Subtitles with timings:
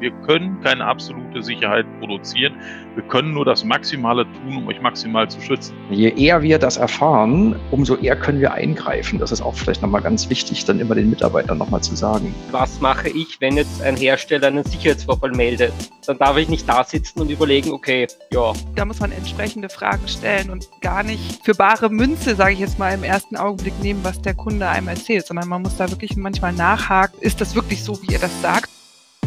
[0.00, 2.54] Wir können keine absolute Sicherheit produzieren.
[2.94, 5.74] Wir können nur das Maximale tun, um euch maximal zu schützen.
[5.90, 9.18] Je eher wir das erfahren, umso eher können wir eingreifen.
[9.18, 12.32] Das ist auch vielleicht nochmal ganz wichtig, dann immer den Mitarbeitern nochmal zu sagen.
[12.52, 15.72] Was mache ich, wenn jetzt ein Hersteller einen Sicherheitsvorfall meldet?
[16.06, 18.52] Dann darf ich nicht da sitzen und überlegen, okay, ja.
[18.76, 22.78] Da muss man entsprechende Fragen stellen und gar nicht für bare Münze, sage ich jetzt
[22.78, 26.16] mal, im ersten Augenblick nehmen, was der Kunde einem erzählt, sondern man muss da wirklich
[26.16, 27.20] manchmal nachhaken.
[27.20, 28.77] Ist das wirklich so, wie ihr das sagt?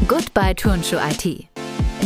[0.07, 1.47] Goodbye Turnschuh IT.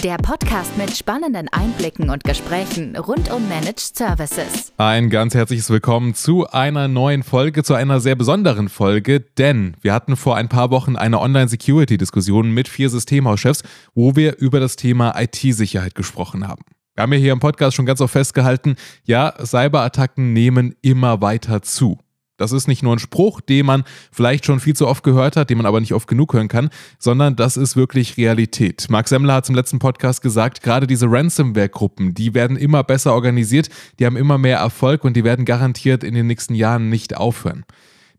[0.04, 4.74] Der Podcast mit spannenden Einblicken und Gesprächen rund um Managed Services.
[4.76, 9.94] Ein ganz herzliches Willkommen zu einer neuen Folge, zu einer sehr besonderen Folge, denn wir
[9.94, 15.18] hatten vor ein paar Wochen eine Online-Security-Diskussion mit vier Systemhauschefs, wo wir über das Thema
[15.18, 16.64] IT-Sicherheit gesprochen haben.
[16.96, 21.62] Wir haben ja hier im Podcast schon ganz oft festgehalten, ja, Cyberattacken nehmen immer weiter
[21.62, 21.98] zu.
[22.38, 25.50] Das ist nicht nur ein Spruch, den man vielleicht schon viel zu oft gehört hat,
[25.50, 28.88] den man aber nicht oft genug hören kann, sondern das ist wirklich Realität.
[28.90, 33.70] Mark Semmler hat im letzten Podcast gesagt, gerade diese Ransomware-Gruppen, die werden immer besser organisiert,
[34.00, 37.64] die haben immer mehr Erfolg und die werden garantiert in den nächsten Jahren nicht aufhören.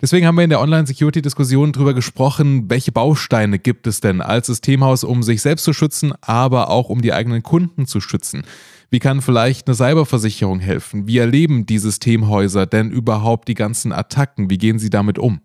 [0.00, 5.04] Deswegen haben wir in der Online-Security-Diskussion darüber gesprochen, welche Bausteine gibt es denn als Systemhaus,
[5.04, 8.44] um sich selbst zu schützen, aber auch um die eigenen Kunden zu schützen.
[8.90, 11.06] Wie kann vielleicht eine Cyberversicherung helfen?
[11.06, 14.50] Wie erleben die Systemhäuser denn überhaupt die ganzen Attacken?
[14.50, 15.40] Wie gehen sie damit um?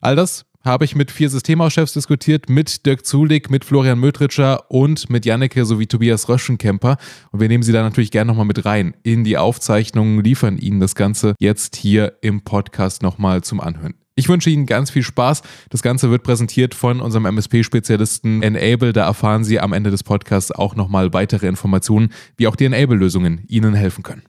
[0.00, 5.08] All das habe ich mit vier Systemhauschefs diskutiert, mit Dirk Zulig, mit Florian Mötritscher und
[5.08, 6.96] mit Janneke sowie Tobias Röschenkemper.
[7.32, 10.80] Und wir nehmen sie da natürlich gerne nochmal mit rein in die Aufzeichnungen, liefern Ihnen
[10.80, 13.99] das Ganze jetzt hier im Podcast nochmal zum Anhören.
[14.14, 15.42] Ich wünsche Ihnen ganz viel Spaß.
[15.70, 18.92] Das Ganze wird präsentiert von unserem MSP-Spezialisten Enable.
[18.92, 23.44] Da erfahren Sie am Ende des Podcasts auch nochmal weitere Informationen, wie auch die Enable-Lösungen
[23.48, 24.22] Ihnen helfen können.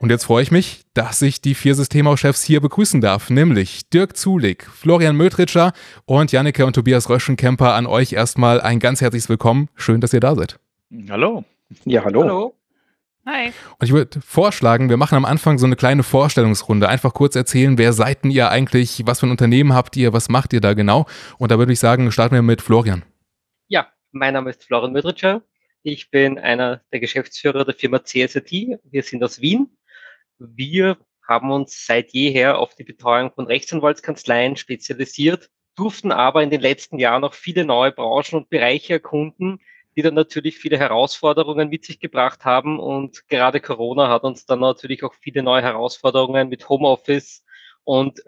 [0.00, 4.16] Und jetzt freue ich mich, dass ich die vier Systemhauschefs hier begrüßen darf, nämlich Dirk
[4.16, 5.72] Zulig, Florian Mötritscher
[6.04, 7.74] und Janneke und Tobias Röschenkemper.
[7.74, 9.68] An euch erstmal ein ganz herzliches Willkommen.
[9.74, 10.58] Schön, dass ihr da seid.
[11.08, 11.44] Hallo.
[11.84, 12.22] Ja, hallo.
[12.22, 12.54] Hallo.
[13.26, 13.52] Hi.
[13.78, 16.90] Und ich würde vorschlagen, wir machen am Anfang so eine kleine Vorstellungsrunde.
[16.90, 20.28] Einfach kurz erzählen, wer seid denn ihr eigentlich, was für ein Unternehmen habt ihr, was
[20.28, 21.06] macht ihr da genau?
[21.38, 23.02] Und da würde ich sagen, starten wir mit Florian.
[23.68, 25.42] Ja, mein Name ist Florian Mödritscher.
[25.82, 28.78] Ich bin einer der Geschäftsführer der Firma CSIT.
[28.84, 29.74] Wir sind aus Wien.
[30.38, 36.60] Wir haben uns seit jeher auf die Betreuung von Rechtsanwaltskanzleien spezialisiert, durften aber in den
[36.60, 39.60] letzten Jahren noch viele neue Branchen und Bereiche erkunden,
[39.96, 42.78] die dann natürlich viele Herausforderungen mit sich gebracht haben.
[42.80, 47.44] Und gerade Corona hat uns dann natürlich auch viele neue Herausforderungen mit Homeoffice
[47.84, 48.22] und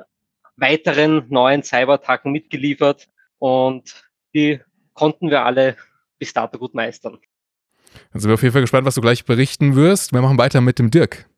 [0.56, 3.08] weiteren neuen Cyberattacken mitgeliefert.
[3.38, 4.60] Und die
[4.94, 5.76] konnten wir alle
[6.18, 7.18] bis dato gut meistern.
[8.12, 10.12] Dann sind wir auf jeden Fall gespannt, was du gleich berichten wirst.
[10.12, 11.28] Wir machen weiter mit dem Dirk.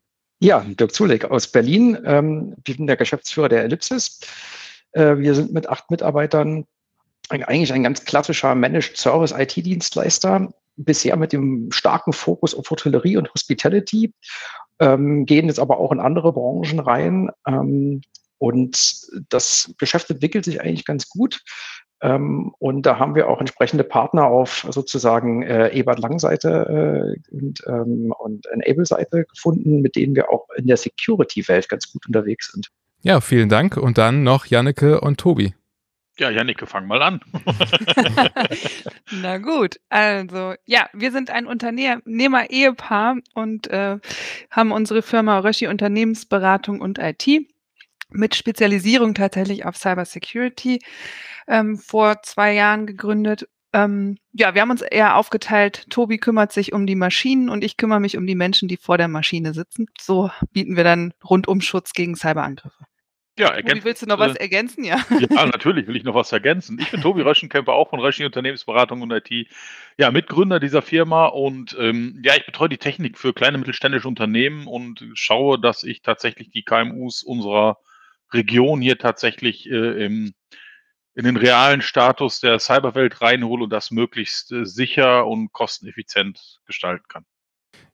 [0.41, 1.99] Ja, Dirk Zuleg aus Berlin.
[2.05, 4.21] Ähm, ich bin der Geschäftsführer der Ellipsis.
[4.93, 6.65] Äh, wir sind mit acht Mitarbeitern
[7.31, 13.33] eigentlich ein ganz klassischer Managed Service IT-Dienstleister, bisher mit dem starken Fokus auf Hotellerie und
[13.35, 14.13] Hospitality,
[14.79, 17.31] ähm, gehen jetzt aber auch in andere Branchen rein.
[17.47, 18.03] Ähm,
[18.39, 21.41] und das Geschäft entwickelt sich eigentlich ganz gut.
[22.01, 27.61] Ähm, und da haben wir auch entsprechende Partner auf sozusagen äh, Ebert Lang-Seite äh, und,
[27.67, 32.69] ähm, und Enable-Seite gefunden, mit denen wir auch in der Security-Welt ganz gut unterwegs sind.
[33.03, 33.77] Ja, vielen Dank.
[33.77, 35.55] Und dann noch Janneke und Tobi.
[36.19, 37.21] Ja, Janneke, fang mal an.
[39.13, 43.99] Na gut, also ja, wir sind ein Unternehmer-Ehepaar und äh,
[44.51, 47.47] haben unsere Firma Röschi Unternehmensberatung und IT
[48.11, 50.81] mit Spezialisierung tatsächlich auf Cybersecurity
[51.47, 53.49] ähm, vor zwei Jahren gegründet.
[53.73, 55.89] Ähm, ja, wir haben uns eher aufgeteilt.
[55.89, 58.99] Tobi kümmert sich um die Maschinen und ich kümmere mich um die Menschen, die vor
[58.99, 59.87] der Maschine sitzen.
[60.01, 62.87] So bieten wir dann Rundumschutz gegen Cyberangriffe.
[63.39, 64.85] Ja, Tobi, willst du noch was ergänzen?
[64.85, 65.05] Ja.
[65.31, 66.79] Ja, natürlich will ich noch was ergänzen.
[66.81, 69.49] Ich bin Tobi Röschenkemper, auch von Röschen Unternehmensberatung und IT.
[69.97, 74.67] Ja, Mitgründer dieser Firma und ähm, ja, ich betreue die Technik für kleine mittelständische Unternehmen
[74.67, 77.79] und schaue, dass ich tatsächlich die KMUs unserer
[78.33, 80.35] Region hier tatsächlich äh, im,
[81.15, 87.07] in den realen Status der Cyberwelt reinhole und das möglichst äh, sicher und kosteneffizient gestalten
[87.09, 87.25] kann.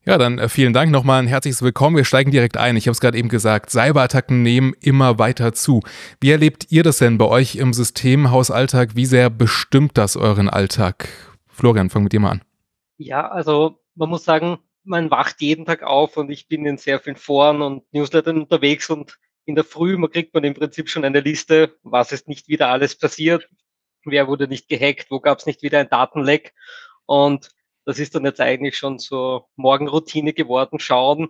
[0.07, 1.97] Ja, dann äh, vielen Dank nochmal ein herzliches Willkommen.
[1.97, 2.77] Wir steigen direkt ein.
[2.77, 5.81] Ich habe es gerade eben gesagt, Cyberattacken nehmen immer weiter zu.
[6.21, 8.97] Wie erlebt ihr das denn bei euch im Systemhausalltag?
[8.97, 11.09] Wie sehr bestimmt das euren Alltag?
[11.49, 12.43] Florian, fang mit dir mal an.
[12.99, 17.01] Ja, also man muss sagen, man wacht jeden Tag auf und ich bin in sehr
[17.01, 21.07] vielen Foren und Newslettern unterwegs und in der Früh man kriegt man im Prinzip schon
[21.07, 23.49] eine Liste, was ist nicht wieder alles passiert,
[24.05, 26.53] wer wurde nicht gehackt, wo gab es nicht wieder ein Datenleck
[27.07, 27.49] und
[27.85, 30.79] das ist dann jetzt eigentlich schon so Morgenroutine geworden.
[30.79, 31.29] Schauen,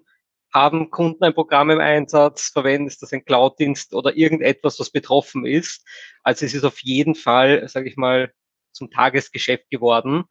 [0.53, 5.45] haben Kunden ein Programm im Einsatz, verwenden ist das ein Cloud-Dienst oder irgendetwas, was betroffen
[5.45, 5.85] ist.
[6.23, 8.33] Also es ist auf jeden Fall, sage ich mal,
[8.73, 10.25] zum Tagesgeschäft geworden.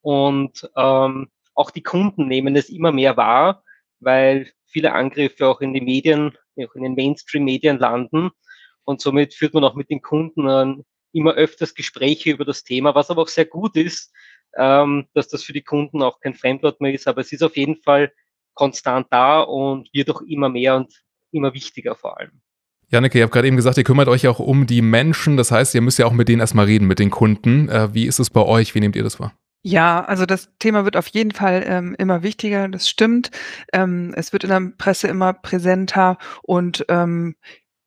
[0.00, 3.62] Und ähm, auch die Kunden nehmen es immer mehr wahr,
[4.00, 8.30] weil viele Angriffe auch in den Medien, auch in den Mainstream-Medien landen.
[8.84, 12.94] Und somit führt man auch mit den Kunden ähm, immer öfters Gespräche über das Thema,
[12.94, 14.12] was aber auch sehr gut ist,
[14.56, 17.08] ähm, dass das für die Kunden auch kein Fremdwort mehr ist.
[17.08, 18.12] Aber es ist auf jeden Fall
[18.54, 20.92] konstant da und wird auch immer mehr und
[21.32, 22.40] immer wichtiger vor allem.
[22.88, 25.36] Janneke, ihr habt gerade eben gesagt, ihr kümmert euch auch um die Menschen.
[25.36, 27.68] Das heißt, ihr müsst ja auch mit denen erstmal reden, mit den Kunden.
[27.68, 28.74] Äh, wie ist es bei euch?
[28.74, 29.32] Wie nehmt ihr das wahr?
[29.62, 33.30] Ja, also das Thema wird auf jeden Fall ähm, immer wichtiger, das stimmt.
[33.72, 37.36] Ähm, es wird in der Presse immer präsenter und ähm,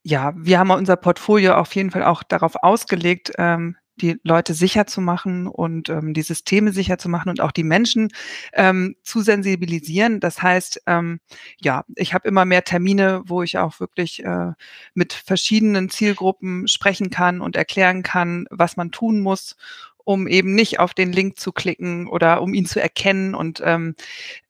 [0.04, 4.88] ja, wir haben unser Portfolio auf jeden Fall auch darauf ausgelegt, ähm, die Leute sicher
[4.88, 8.10] zu machen und ähm, die Systeme sicher zu machen und auch die Menschen
[8.54, 10.19] ähm, zu sensibilisieren.
[10.19, 11.19] Das heißt, ähm,
[11.62, 14.54] ja, ich habe immer mehr Termine, wo ich auch wirklich äh,
[14.94, 19.56] mit verschiedenen Zielgruppen sprechen kann und erklären kann, was man tun muss,
[20.04, 23.36] um eben nicht auf den Link zu klicken oder um ihn zu erkennen.
[23.36, 23.96] Und ähm,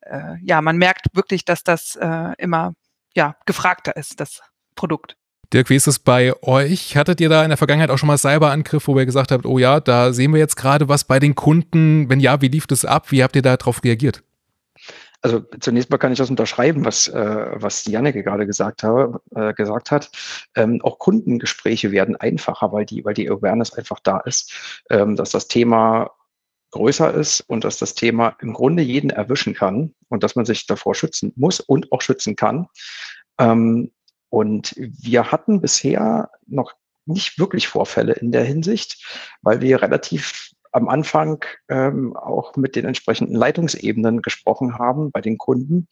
[0.01, 2.75] äh, ja, man merkt wirklich, dass das äh, immer
[3.16, 4.42] ja gefragter ist, das
[4.75, 5.18] Produkt.
[5.54, 6.98] Dirk, wie ist es bei euch?
[6.98, 9.60] Hattet ihr da in der Vergangenheit auch schon mal Cyberangriffe, wo ihr gesagt habt, oh
[9.60, 12.10] ja, da sehen wir jetzt gerade was bei den Kunden?
[12.10, 13.12] Wenn ja, wie lief das ab?
[13.12, 14.24] Wie habt ihr darauf reagiert?
[15.22, 19.54] Also zunächst mal kann ich das unterschreiben, was, äh, was Janneke gerade gesagt, habe, äh,
[19.54, 20.10] gesagt hat.
[20.56, 24.52] Ähm, auch Kundengespräche werden einfacher, weil die, weil die Awareness einfach da ist,
[24.90, 26.12] ähm, dass das Thema
[26.72, 30.66] größer ist und dass das Thema im Grunde jeden erwischen kann und dass man sich
[30.66, 32.68] davor schützen muss und auch schützen kann.
[33.40, 33.92] Ähm,
[34.34, 36.74] und wir hatten bisher noch
[37.06, 39.06] nicht wirklich Vorfälle in der Hinsicht,
[39.44, 45.38] weil wir relativ am Anfang ähm, auch mit den entsprechenden Leitungsebenen gesprochen haben bei den
[45.38, 45.88] Kunden,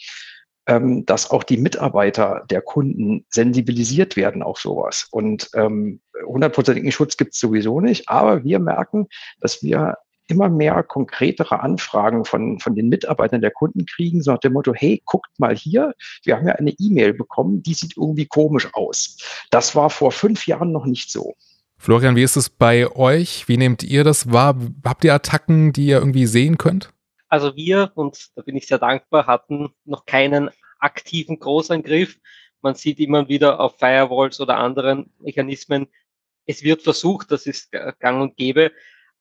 [0.66, 5.08] ähm, dass auch die Mitarbeiter der Kunden sensibilisiert werden auf sowas.
[5.12, 9.08] Und ähm, hundertprozentigen Schutz gibt es sowieso nicht, aber wir merken,
[9.40, 9.98] dass wir
[10.32, 14.74] immer mehr konkretere Anfragen von, von den Mitarbeitern der Kunden kriegen, so nach dem Motto,
[14.74, 15.94] hey, guckt mal hier,
[16.24, 19.18] wir haben ja eine E-Mail bekommen, die sieht irgendwie komisch aus.
[19.52, 21.36] Das war vor fünf Jahren noch nicht so.
[21.78, 23.48] Florian, wie ist es bei euch?
[23.48, 24.56] Wie nehmt ihr das wahr?
[24.86, 26.92] Habt ihr Attacken, die ihr irgendwie sehen könnt?
[27.28, 30.50] Also wir, und da bin ich sehr dankbar, hatten noch keinen
[30.80, 32.18] aktiven Großangriff.
[32.62, 35.88] Man sieht immer wieder auf Firewalls oder anderen Mechanismen,
[36.46, 38.72] es wird versucht, das ist gang und gäbe,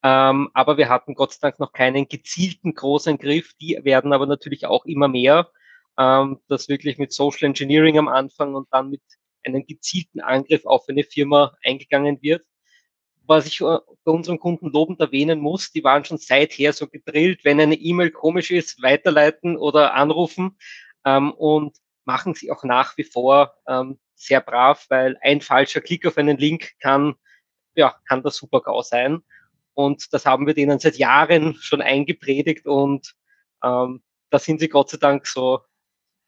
[0.03, 3.53] ähm, aber wir hatten Gott sei Dank noch keinen gezielten Großangriff.
[3.61, 5.51] Die werden aber natürlich auch immer mehr.
[5.99, 9.03] Ähm, das wirklich mit Social Engineering am Anfang und dann mit
[9.45, 12.45] einem gezielten Angriff auf eine Firma eingegangen wird.
[13.27, 17.45] Was ich äh, bei unseren Kunden lobend erwähnen muss, die waren schon seither so gedrillt,
[17.45, 20.57] wenn eine E-Mail komisch ist, weiterleiten oder anrufen
[21.05, 26.07] ähm, und machen sie auch nach wie vor ähm, sehr brav, weil ein falscher Klick
[26.07, 27.15] auf einen Link kann,
[27.75, 29.23] ja, kann der Super-GAU sein.
[29.75, 33.15] Und das haben wir denen seit Jahren schon eingepredigt und
[33.63, 35.61] ähm, da sind sie Gott sei Dank so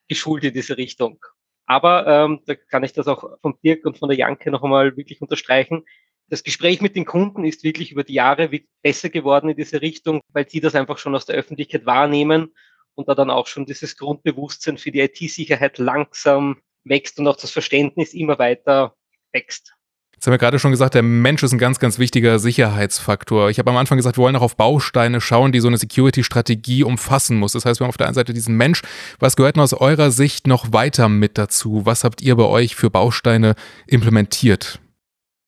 [0.07, 1.23] geschult in diese Richtung.
[1.65, 4.97] Aber ähm, da kann ich das auch von Dirk und von der Janke noch einmal
[4.97, 5.85] wirklich unterstreichen.
[6.29, 8.49] Das Gespräch mit den Kunden ist wirklich über die Jahre
[8.81, 12.53] besser geworden in diese Richtung, weil sie das einfach schon aus der Öffentlichkeit wahrnehmen
[12.95, 17.51] und da dann auch schon dieses Grundbewusstsein für die IT-Sicherheit langsam wächst und auch das
[17.51, 18.95] Verständnis immer weiter
[19.31, 19.72] wächst.
[20.23, 23.49] Jetzt haben wir gerade schon gesagt, der Mensch ist ein ganz, ganz wichtiger Sicherheitsfaktor.
[23.49, 26.85] Ich habe am Anfang gesagt, wir wollen auch auf Bausteine schauen, die so eine Security-Strategie
[26.85, 27.51] umfassen muss.
[27.51, 28.83] Das heißt, wir haben auf der einen Seite diesen Mensch.
[29.19, 31.85] Was gehört denn aus eurer Sicht noch weiter mit dazu?
[31.85, 34.79] Was habt ihr bei euch für Bausteine implementiert?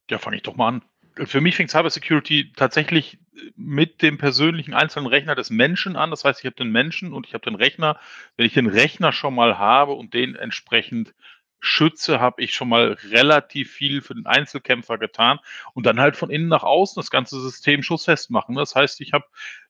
[0.09, 0.81] Ja, fange ich doch mal an.
[1.23, 3.17] Für mich fängt Cybersecurity tatsächlich
[3.55, 6.11] mit dem persönlichen einzelnen Rechner des Menschen an.
[6.11, 7.97] Das heißt, ich habe den Menschen und ich habe den Rechner.
[8.35, 11.13] Wenn ich den Rechner schon mal habe und den entsprechend
[11.59, 15.39] schütze, habe ich schon mal relativ viel für den Einzelkämpfer getan
[15.73, 18.55] und dann halt von innen nach außen das ganze System schussfest machen.
[18.55, 19.25] Das heißt, ich habe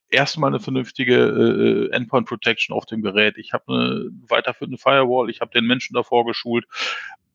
[0.10, 3.38] erstmal eine vernünftige äh, Endpoint Protection auf dem Gerät.
[3.38, 6.66] Ich habe eine weiterführende Firewall, ich habe den Menschen davor geschult.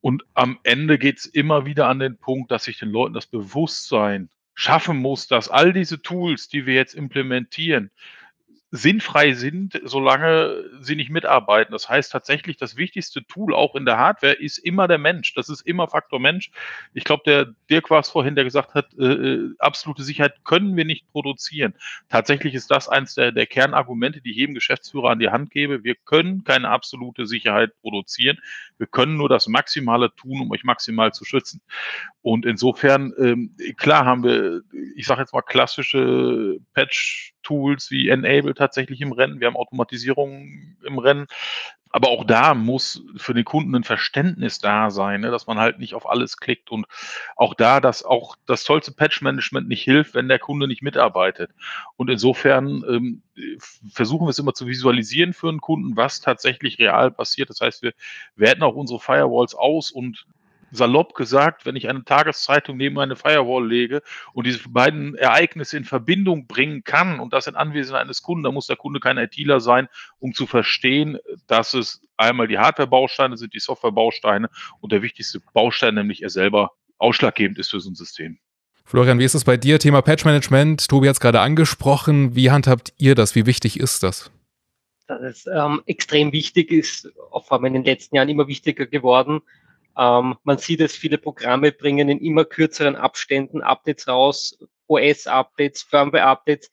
[0.01, 3.27] Und am Ende geht es immer wieder an den Punkt, dass ich den Leuten das
[3.27, 7.91] Bewusstsein schaffen muss, dass all diese Tools, die wir jetzt implementieren,
[8.71, 11.73] sinnfrei sind, solange sie nicht mitarbeiten.
[11.73, 15.33] Das heißt tatsächlich, das wichtigste Tool auch in der Hardware ist immer der Mensch.
[15.33, 16.51] Das ist immer Faktor Mensch.
[16.93, 20.77] Ich glaube, der Dirk war es vorhin, der gesagt hat, äh, äh, absolute Sicherheit können
[20.77, 21.73] wir nicht produzieren.
[22.07, 25.83] Tatsächlich ist das eins der, der Kernargumente, die ich jedem Geschäftsführer an die Hand gebe.
[25.83, 28.39] Wir können keine absolute Sicherheit produzieren.
[28.81, 31.61] Wir können nur das Maximale tun, um euch maximal zu schützen.
[32.23, 34.63] Und insofern, ähm, klar haben wir,
[34.95, 39.39] ich sage jetzt mal klassische Patch-Tools wie Enable tatsächlich im Rennen.
[39.39, 41.27] Wir haben Automatisierung im Rennen.
[41.91, 45.79] Aber auch da muss für den Kunden ein Verständnis da sein, ne, dass man halt
[45.79, 46.85] nicht auf alles klickt und
[47.35, 51.51] auch da, dass auch das tollste Patch-Management nicht hilft, wenn der Kunde nicht mitarbeitet.
[51.97, 53.21] Und insofern ähm,
[53.91, 57.49] versuchen wir es immer zu visualisieren für einen Kunden, was tatsächlich real passiert.
[57.49, 57.93] Das heißt, wir
[58.35, 60.25] werten auch unsere Firewalls aus und
[60.71, 64.01] salopp gesagt, wenn ich eine Tageszeitung neben eine Firewall lege
[64.33, 68.53] und diese beiden Ereignisse in Verbindung bringen kann und das in Anwesenheit eines Kunden, dann
[68.53, 69.87] muss der Kunde kein ITler sein,
[70.19, 74.49] um zu verstehen, dass es einmal die Hardware-Bausteine sind, die Software-Bausteine
[74.79, 78.39] und der wichtigste Baustein, nämlich er selber, ausschlaggebend ist für so ein System.
[78.85, 79.79] Florian, wie ist es bei dir?
[79.79, 80.87] Thema Patch-Management.
[80.87, 82.35] Tobi hat es gerade angesprochen.
[82.35, 83.35] Wie handhabt ihr das?
[83.35, 84.31] Wie wichtig ist das?
[85.07, 89.41] Das ist ähm, extrem wichtig, ist vor allem in den letzten Jahren immer wichtiger geworden.
[89.97, 94.57] Ähm, man sieht es, viele Programme bringen in immer kürzeren Abständen Updates raus,
[94.87, 96.69] OS-Updates, Firmware-Updates,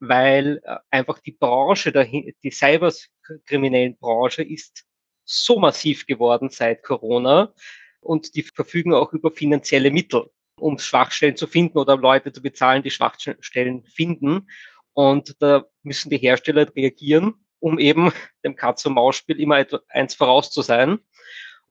[0.00, 4.84] weil äh, einfach die Branche, die cyberkriminellen Branche ist
[5.24, 7.54] so massiv geworden seit Corona
[8.00, 12.82] und die verfügen auch über finanzielle Mittel, um Schwachstellen zu finden oder Leute zu bezahlen,
[12.82, 14.48] die Schwachstellen finden.
[14.92, 18.12] Und da müssen die Hersteller reagieren, um eben
[18.44, 20.98] dem Katz-und-Maus-Spiel immer eins voraus zu sein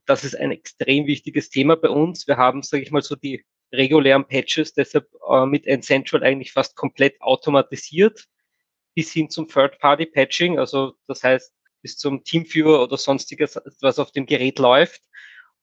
[0.05, 2.27] das ist ein extrem wichtiges Thema bei uns.
[2.27, 6.75] Wir haben, sage ich mal, so die regulären Patches deshalb äh, mit N-Central eigentlich fast
[6.75, 8.25] komplett automatisiert
[8.93, 10.59] bis hin zum Third-Party-Patching.
[10.59, 15.01] Also das heißt, bis zum Teamviewer oder sonstiges, was auf dem Gerät läuft.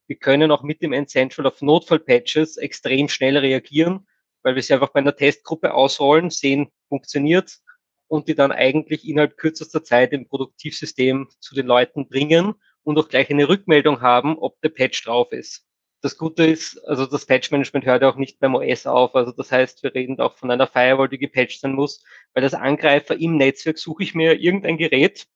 [0.07, 4.07] Wir können auch mit dem N-Central auf Notfall-Patches extrem schnell reagieren,
[4.43, 7.59] weil wir sie einfach bei einer Testgruppe ausrollen, sehen, funktioniert
[8.07, 12.55] und die dann eigentlich innerhalb kürzester Zeit im Produktivsystem zu den Leuten bringen
[12.89, 15.67] und auch gleich eine Rückmeldung haben, ob der Patch drauf ist.
[16.01, 19.15] Das Gute ist, also das Patch-Management hört auch nicht beim OS auf.
[19.15, 22.03] Also das heißt, wir reden auch von einer Firewall, die gepatcht sein muss,
[22.33, 25.27] weil das Angreifer im Netzwerk suche ich mir irgendein Gerät,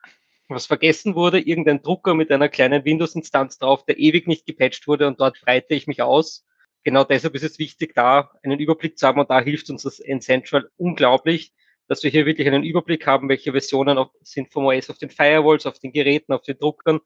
[0.49, 5.07] was vergessen wurde, irgendein Drucker mit einer kleinen Windows-Instanz drauf, der ewig nicht gepatcht wurde
[5.07, 6.47] und dort breite ich mich aus.
[6.85, 10.01] Genau deshalb ist es wichtig, da einen Überblick zu haben und da hilft uns das
[10.01, 11.53] N-Central unglaublich,
[11.87, 15.67] dass wir hier wirklich einen Überblick haben, welche Versionen sind vom OS auf den Firewalls,
[15.67, 17.01] auf den Geräten, auf den Druckern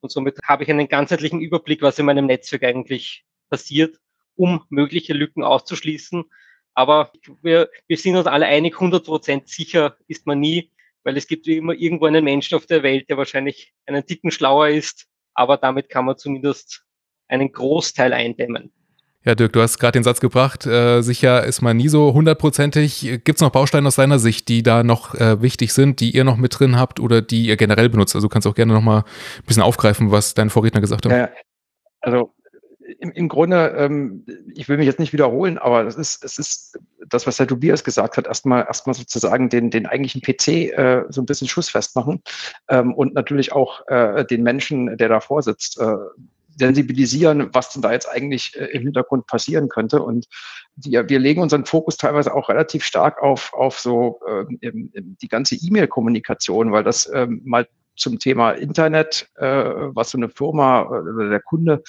[0.00, 3.98] und somit habe ich einen ganzheitlichen Überblick, was in meinem Netzwerk eigentlich passiert,
[4.36, 6.24] um mögliche Lücken auszuschließen.
[6.74, 11.26] Aber wir, wir sind uns alle einig, 100 Prozent sicher ist man nie, weil es
[11.26, 15.06] gibt wie immer irgendwo einen Menschen auf der Welt, der wahrscheinlich einen Ticken schlauer ist.
[15.34, 16.84] Aber damit kann man zumindest
[17.28, 18.72] einen Großteil eindämmen.
[19.22, 23.20] Ja, Dirk, du hast gerade den Satz gebracht, äh, sicher ist man nie so hundertprozentig.
[23.22, 26.24] Gibt es noch Bausteine aus deiner Sicht, die da noch äh, wichtig sind, die ihr
[26.24, 28.14] noch mit drin habt oder die ihr generell benutzt?
[28.14, 31.12] Also du kannst auch gerne noch mal ein bisschen aufgreifen, was dein Vorredner gesagt hat.
[31.12, 31.28] Ja,
[32.00, 32.32] also
[32.98, 34.24] im, im Grunde, ähm,
[34.54, 37.84] ich will mich jetzt nicht wiederholen, aber es ist, es ist das, was der Tobias
[37.84, 42.22] gesagt hat, erstmal erstmal sozusagen den, den eigentlichen PC äh, so ein bisschen schussfest machen
[42.68, 45.94] ähm, und natürlich auch äh, den Menschen, der davor sitzt, äh,
[46.60, 50.00] sensibilisieren, was denn da jetzt eigentlich äh, im Hintergrund passieren könnte.
[50.02, 50.26] Und
[50.76, 55.56] die, wir legen unseren Fokus teilweise auch relativ stark auf, auf so ähm, die ganze
[55.56, 61.40] E-Mail-Kommunikation, weil das ähm, mal zum Thema Internet, äh, was so eine Firma oder der
[61.40, 61.82] Kunde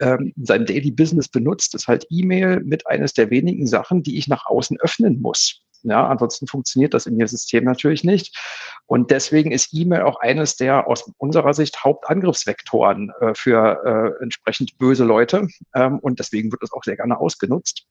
[0.00, 4.18] ähm, in seinem Daily Business benutzt, ist halt E-Mail mit eines der wenigen Sachen, die
[4.18, 5.62] ich nach außen öffnen muss.
[5.90, 8.36] Ja, ansonsten funktioniert das in Ihr System natürlich nicht.
[8.86, 14.78] Und deswegen ist E-Mail auch eines der aus unserer Sicht Hauptangriffsvektoren äh, für äh, entsprechend
[14.78, 15.48] böse Leute.
[15.74, 17.86] Ähm, und deswegen wird das auch sehr gerne ausgenutzt.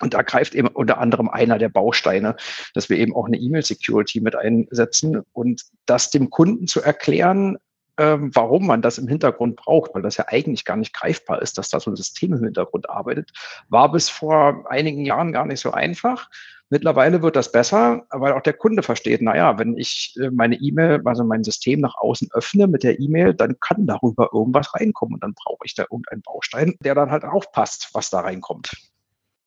[0.00, 2.36] Und da greift eben unter anderem einer der Bausteine,
[2.74, 7.58] dass wir eben auch eine E-Mail-Security mit einsetzen und das dem Kunden zu erklären,
[7.98, 11.58] ähm, warum man das im Hintergrund braucht, weil das ja eigentlich gar nicht greifbar ist,
[11.58, 13.32] dass da so ein System im Hintergrund arbeitet,
[13.68, 16.30] war bis vor einigen Jahren gar nicht so einfach.
[16.70, 21.00] Mittlerweile wird das besser, weil auch der Kunde versteht, naja, wenn ich äh, meine E-Mail,
[21.04, 25.22] also mein System nach außen öffne mit der E-Mail, dann kann darüber irgendwas reinkommen und
[25.22, 28.70] dann brauche ich da irgendeinen Baustein, der dann halt aufpasst, was da reinkommt.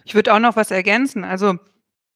[0.03, 1.23] Ich würde auch noch was ergänzen.
[1.23, 1.57] Also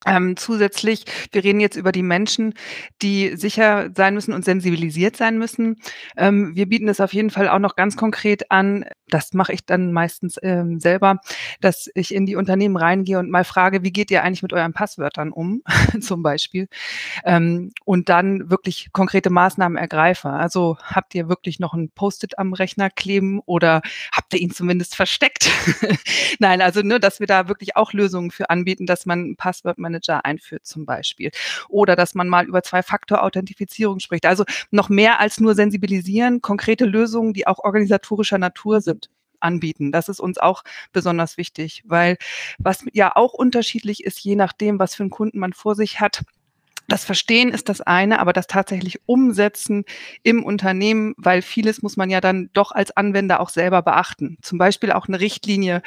[0.05, 2.53] ähm, zusätzlich, wir reden jetzt über die Menschen,
[3.01, 5.77] die sicher sein müssen und sensibilisiert sein müssen.
[6.15, 8.85] Ähm, wir bieten es auf jeden Fall auch noch ganz konkret an.
[9.07, 11.19] Das mache ich dann meistens ähm, selber,
[11.59, 14.73] dass ich in die Unternehmen reingehe und mal frage, wie geht ihr eigentlich mit euren
[14.73, 15.63] Passwörtern um,
[16.01, 16.67] zum Beispiel,
[17.23, 20.29] ähm, und dann wirklich konkrete Maßnahmen ergreife.
[20.29, 24.95] Also habt ihr wirklich noch ein Post-it am Rechner kleben oder habt ihr ihn zumindest
[24.95, 25.49] versteckt?
[26.39, 30.25] Nein, also nur, dass wir da wirklich auch Lösungen für anbieten, dass man Passwort Manager
[30.25, 31.31] einführt zum Beispiel.
[31.69, 34.25] Oder dass man mal über Zwei-Faktor-Authentifizierung spricht.
[34.25, 39.91] Also noch mehr als nur sensibilisieren, konkrete Lösungen, die auch organisatorischer Natur sind anbieten.
[39.91, 42.17] Das ist uns auch besonders wichtig, weil
[42.57, 46.23] was ja auch unterschiedlich ist, je nachdem, was für einen Kunden man vor sich hat,
[46.87, 49.85] das Verstehen ist das eine, aber das tatsächlich umsetzen
[50.23, 54.37] im Unternehmen, weil vieles muss man ja dann doch als Anwender auch selber beachten.
[54.41, 55.81] Zum Beispiel auch eine Richtlinie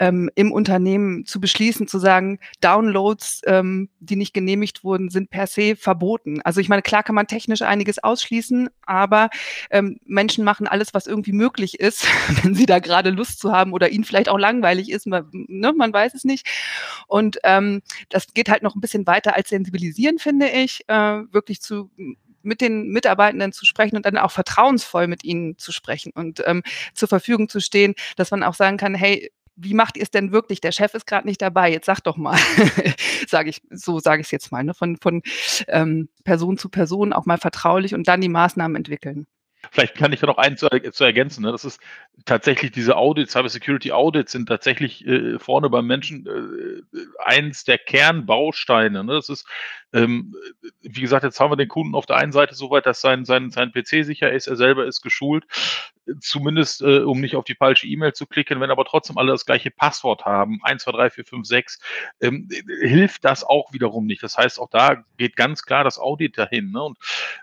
[0.00, 5.46] ähm, im Unternehmen zu beschließen, zu sagen, Downloads, ähm, die nicht genehmigt wurden, sind per
[5.46, 6.42] se verboten.
[6.42, 9.30] Also ich meine, klar kann man technisch einiges ausschließen, aber
[9.70, 12.06] ähm, Menschen machen alles, was irgendwie möglich ist,
[12.42, 15.72] wenn sie da gerade Lust zu haben oder ihnen vielleicht auch langweilig ist, man, ne,
[15.72, 16.46] man weiß es nicht.
[17.06, 21.22] Und ähm, das geht halt noch ein bisschen weiter als sensibilisieren, finde finde ich, äh,
[21.32, 21.90] wirklich zu
[22.42, 26.62] mit den Mitarbeitenden zu sprechen und dann auch vertrauensvoll mit ihnen zu sprechen und ähm,
[26.92, 30.30] zur Verfügung zu stehen, dass man auch sagen kann, hey, wie macht ihr es denn
[30.30, 30.60] wirklich?
[30.60, 31.70] Der Chef ist gerade nicht dabei.
[31.70, 32.38] Jetzt sag doch mal,
[33.28, 34.74] sage ich, so sage ich es jetzt mal, ne?
[34.74, 35.22] von, von
[35.68, 39.26] ähm, Person zu Person auch mal vertraulich und dann die Maßnahmen entwickeln.
[39.70, 41.42] Vielleicht kann ich da noch eins zu, zu ergänzen.
[41.42, 41.52] Ne?
[41.52, 41.80] Das ist
[42.24, 49.04] tatsächlich diese Audits, Cybersecurity Audits sind tatsächlich äh, vorne beim Menschen äh, eins der Kernbausteine.
[49.04, 49.14] Ne?
[49.14, 49.46] Das ist,
[49.92, 50.34] ähm,
[50.80, 53.24] wie gesagt, jetzt haben wir den Kunden auf der einen Seite so weit, dass sein,
[53.24, 55.44] sein, sein PC sicher ist, er selber ist geschult,
[56.20, 59.46] zumindest äh, um nicht auf die falsche E-Mail zu klicken, wenn aber trotzdem alle das
[59.46, 61.78] gleiche Passwort haben, 1, 2, 3, 4, 5, 6,
[62.20, 62.48] ähm,
[62.80, 64.22] hilft das auch wiederum nicht.
[64.22, 66.70] Das heißt, auch da geht ganz klar das Audit dahin.
[66.72, 66.82] Ne?
[66.82, 66.98] Und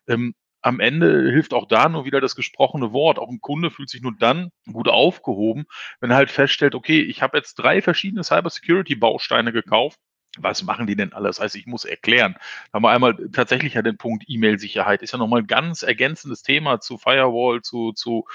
[0.07, 3.19] ähm, am Ende hilft auch da nur wieder das gesprochene Wort.
[3.19, 5.65] Auch ein Kunde fühlt sich nur dann gut aufgehoben,
[5.99, 9.99] wenn er halt feststellt, okay, ich habe jetzt drei verschiedene Cybersecurity-Bausteine gekauft.
[10.37, 11.35] Was machen die denn alles?
[11.35, 12.35] Das heißt, ich muss erklären.
[12.71, 15.01] Da haben wir einmal tatsächlich ja den Punkt E-Mail-Sicherheit.
[15.01, 18.25] Ist ja nochmal ein ganz ergänzendes Thema zu Firewall, zu, zu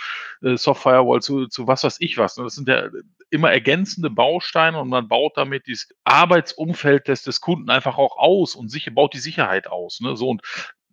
[0.43, 2.35] äh, Soft Firewall, zu, zu was weiß ich was.
[2.35, 2.91] Das sind ja
[3.31, 8.55] immer ergänzende Bausteine und man baut damit das Arbeitsumfeld des, des Kunden einfach auch aus
[8.55, 10.01] und sicher, baut die Sicherheit aus.
[10.01, 10.17] Ne?
[10.17, 10.43] So und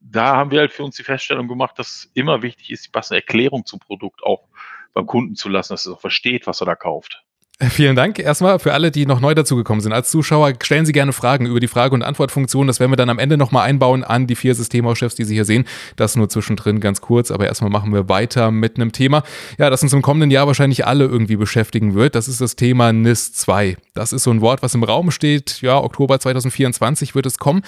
[0.04, 3.22] da haben wir halt für uns die Feststellung gemacht, dass immer wichtig ist, die passende
[3.22, 4.48] Erklärung zum Produkt auch
[4.94, 7.24] beim Kunden zu lassen, dass er auch versteht, was er da kauft.
[7.60, 9.94] Vielen Dank erstmal für alle, die noch neu dazugekommen sind.
[9.94, 12.66] Als Zuschauer stellen Sie gerne Fragen über die Frage- und Antwortfunktion.
[12.68, 15.46] Das werden wir dann am Ende nochmal einbauen an die vier Systemhauschefs, die Sie hier
[15.46, 15.66] sehen.
[15.96, 19.24] Das nur zwischendrin ganz kurz, aber erstmal machen wir weiter mit einem Thema,
[19.60, 22.16] ja, das uns im kommenden Jahr wahrscheinlich alle irgendwie beschäftigen wird.
[22.16, 23.78] Das ist das Thema NIS 2.
[23.94, 25.62] Das ist so ein Wort, was im Raum steht.
[25.62, 27.62] Ja, Oktober 2024 wird es kommen.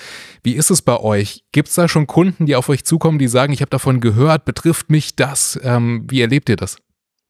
[0.43, 1.43] Wie ist es bei euch?
[1.51, 4.45] Gibt es da schon Kunden, die auf euch zukommen, die sagen, ich habe davon gehört,
[4.45, 5.59] betrifft mich das?
[5.63, 6.77] Ähm, wie erlebt ihr das?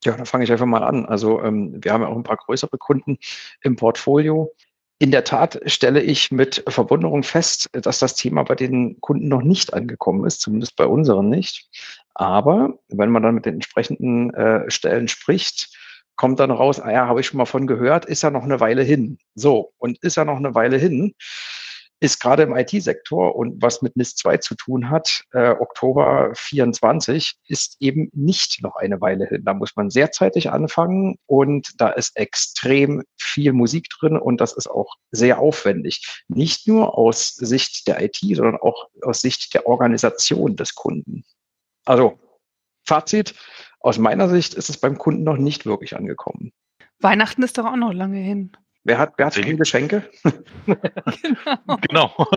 [0.05, 1.05] Ja, dann fange ich einfach mal an.
[1.05, 3.17] Also ähm, wir haben ja auch ein paar größere Kunden
[3.61, 4.53] im Portfolio.
[4.97, 9.41] In der Tat stelle ich mit Verwunderung fest, dass das Thema bei den Kunden noch
[9.41, 11.69] nicht angekommen ist, zumindest bei unseren nicht.
[12.13, 15.75] Aber wenn man dann mit den entsprechenden äh, Stellen spricht,
[16.15, 18.61] kommt dann raus, ah ja, habe ich schon mal von gehört, ist ja noch eine
[18.61, 19.17] Weile hin.
[19.33, 21.13] So, und ist ja noch eine Weile hin,
[22.05, 27.35] ist gerade im IT-Sektor und was mit NIS 2 zu tun hat, äh, Oktober 24,
[27.47, 29.43] ist eben nicht noch eine Weile hin.
[29.43, 34.53] Da muss man sehr zeitig anfangen und da ist extrem viel Musik drin und das
[34.53, 36.23] ist auch sehr aufwendig.
[36.27, 41.23] Nicht nur aus Sicht der IT, sondern auch aus Sicht der Organisation des Kunden.
[41.85, 42.19] Also
[42.85, 43.33] Fazit,
[43.79, 46.51] aus meiner Sicht ist es beim Kunden noch nicht wirklich angekommen.
[46.99, 48.51] Weihnachten ist doch auch noch lange hin.
[48.85, 50.07] Wer hat, wer hat viele Geschenke?
[50.67, 51.77] genau.
[51.81, 52.27] genau.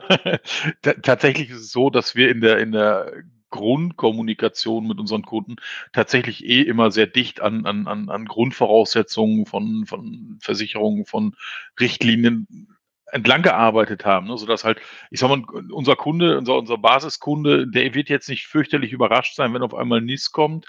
[1.03, 3.13] Tatsächlich ist es so, dass wir in der, in der
[3.51, 5.57] Grundkommunikation mit unseren Kunden
[5.93, 11.37] tatsächlich eh immer sehr dicht an, an, an, an Grundvoraussetzungen von, von Versicherungen, von
[11.79, 12.77] Richtlinien
[13.13, 14.81] entlang gearbeitet haben, ne, sodass halt,
[15.11, 19.53] ich sag mal, unser Kunde, unser, unser Basiskunde, der wird jetzt nicht fürchterlich überrascht sein,
[19.53, 20.67] wenn auf einmal NIS kommt.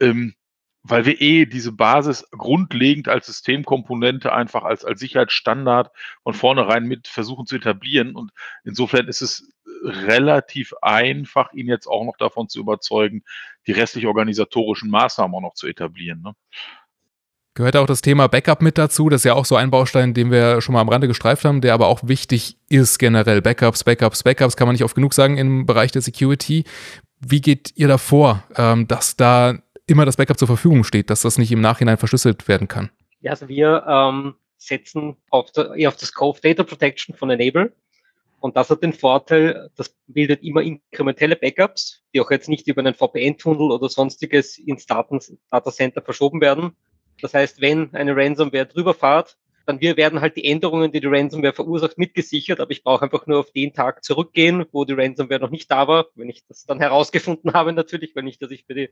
[0.00, 0.34] Ähm,
[0.82, 5.90] weil wir eh diese Basis grundlegend als Systemkomponente einfach als, als Sicherheitsstandard
[6.22, 8.16] von vornherein mit versuchen zu etablieren.
[8.16, 8.32] Und
[8.64, 9.48] insofern ist es
[9.82, 13.22] relativ einfach, ihn jetzt auch noch davon zu überzeugen,
[13.66, 16.22] die restlich organisatorischen Maßnahmen auch noch zu etablieren.
[16.22, 16.34] Ne?
[17.54, 19.08] Gehört auch das Thema Backup mit dazu?
[19.08, 21.60] Das ist ja auch so ein Baustein, den wir schon mal am Rande gestreift haben,
[21.60, 23.42] der aber auch wichtig ist generell.
[23.42, 26.64] Backups, Backups, Backups kann man nicht oft genug sagen im Bereich der Security.
[27.18, 29.58] Wie geht ihr davor, ähm, dass da
[29.90, 32.90] immer das Backup zur Verfügung steht, dass das nicht im Nachhinein verschlüsselt werden kann?
[33.20, 37.72] Ja, also wir ähm, setzen auf, der, auf das Cove Data Protection von Enable.
[38.40, 42.80] Und das hat den Vorteil, das bildet immer inkrementelle Backups, die auch jetzt nicht über
[42.80, 46.72] einen VPN-Tunnel oder sonstiges ins Daten, Datacenter verschoben werden.
[47.20, 51.06] Das heißt, wenn eine Ransomware drüber fahrt, dann wir werden halt die Änderungen, die die
[51.06, 55.40] Ransomware verursacht, mitgesichert, aber ich brauche einfach nur auf den Tag zurückgehen, wo die Ransomware
[55.40, 58.64] noch nicht da war, wenn ich das dann herausgefunden habe natürlich, weil nicht, dass ich
[58.64, 58.88] für die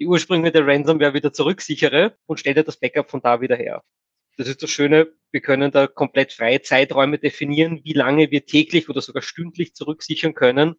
[0.00, 3.82] die Ursprünge der Ransomware wieder zurücksichere und stelle das Backup von da wieder her.
[4.36, 8.88] Das ist das Schöne, wir können da komplett freie Zeiträume definieren, wie lange wir täglich
[8.88, 10.74] oder sogar stündlich zurücksichern können.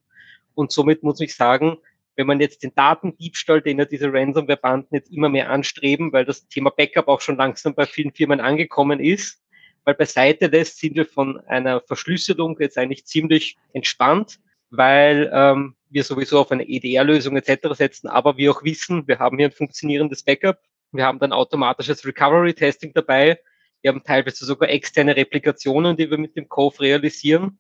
[0.53, 1.77] Und somit muss ich sagen,
[2.15, 6.47] wenn man jetzt den Datendiebstahl, den ja diese Ransomware-Banden jetzt immer mehr anstreben, weil das
[6.47, 9.41] Thema Backup auch schon langsam bei vielen Firmen angekommen ist,
[9.83, 14.39] weil beiseite lässt, sind wir von einer Verschlüsselung jetzt eigentlich ziemlich entspannt.
[14.77, 17.69] Weil ähm, wir sowieso auf eine EDR-Lösung etc.
[17.73, 20.59] setzen, aber wir auch wissen, wir haben hier ein funktionierendes Backup,
[20.91, 23.39] wir haben dann automatisches Recovery-Testing dabei,
[23.81, 27.59] wir haben teilweise sogar externe Replikationen, die wir mit dem Cove realisieren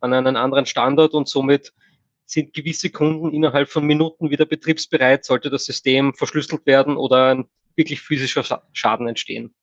[0.00, 1.72] an einen anderen Standort und somit
[2.26, 7.44] sind gewisse Kunden innerhalb von Minuten wieder betriebsbereit, sollte das System verschlüsselt werden oder ein
[7.76, 9.54] wirklich physischer Schaden entstehen.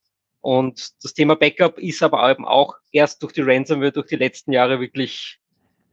[0.41, 4.51] Und das Thema Backup ist aber eben auch erst durch die Ransomware, durch die letzten
[4.51, 5.39] Jahre wirklich,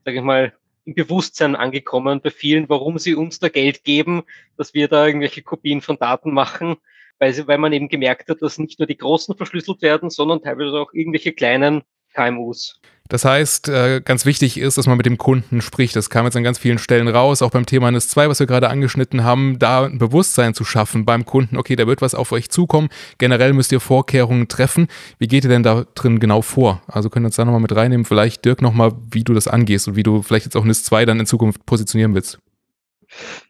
[0.04, 0.52] sage ich mal,
[0.84, 4.22] im Bewusstsein angekommen bei vielen, warum sie uns da Geld geben,
[4.56, 6.76] dass wir da irgendwelche Kopien von Daten machen,
[7.18, 10.42] weil, sie, weil man eben gemerkt hat, dass nicht nur die Großen verschlüsselt werden, sondern
[10.42, 12.80] teilweise auch irgendwelche kleinen KMUs.
[13.08, 15.94] Das heißt, äh, ganz wichtig ist, dass man mit dem Kunden spricht.
[15.94, 18.70] Das kam jetzt an ganz vielen Stellen raus, auch beim Thema NIS2, was wir gerade
[18.70, 21.58] angeschnitten haben, da ein Bewusstsein zu schaffen beim Kunden.
[21.58, 22.88] Okay, da wird was auf euch zukommen.
[23.18, 24.88] Generell müsst ihr Vorkehrungen treffen.
[25.18, 26.82] Wie geht ihr denn da drin genau vor?
[26.86, 28.06] Also können wir uns da nochmal mit reinnehmen.
[28.06, 31.20] Vielleicht, Dirk, nochmal, wie du das angehst und wie du vielleicht jetzt auch NIS2 dann
[31.20, 32.38] in Zukunft positionieren willst.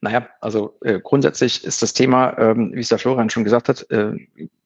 [0.00, 3.88] Naja, also äh, grundsätzlich ist das Thema, ähm, wie es der Florian schon gesagt hat,
[3.90, 4.14] äh,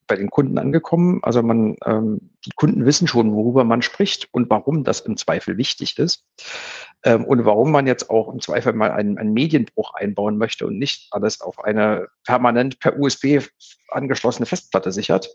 [0.08, 1.20] bei den Kunden angekommen.
[1.22, 5.56] Also man, ähm, die Kunden wissen schon, worüber man spricht und warum das im Zweifel
[5.56, 6.24] wichtig ist.
[7.04, 10.78] Ähm, und warum man jetzt auch im Zweifel mal einen, einen Medienbruch einbauen möchte und
[10.78, 13.40] nicht alles auf eine permanent per USB
[13.90, 15.28] angeschlossene Festplatte sichert.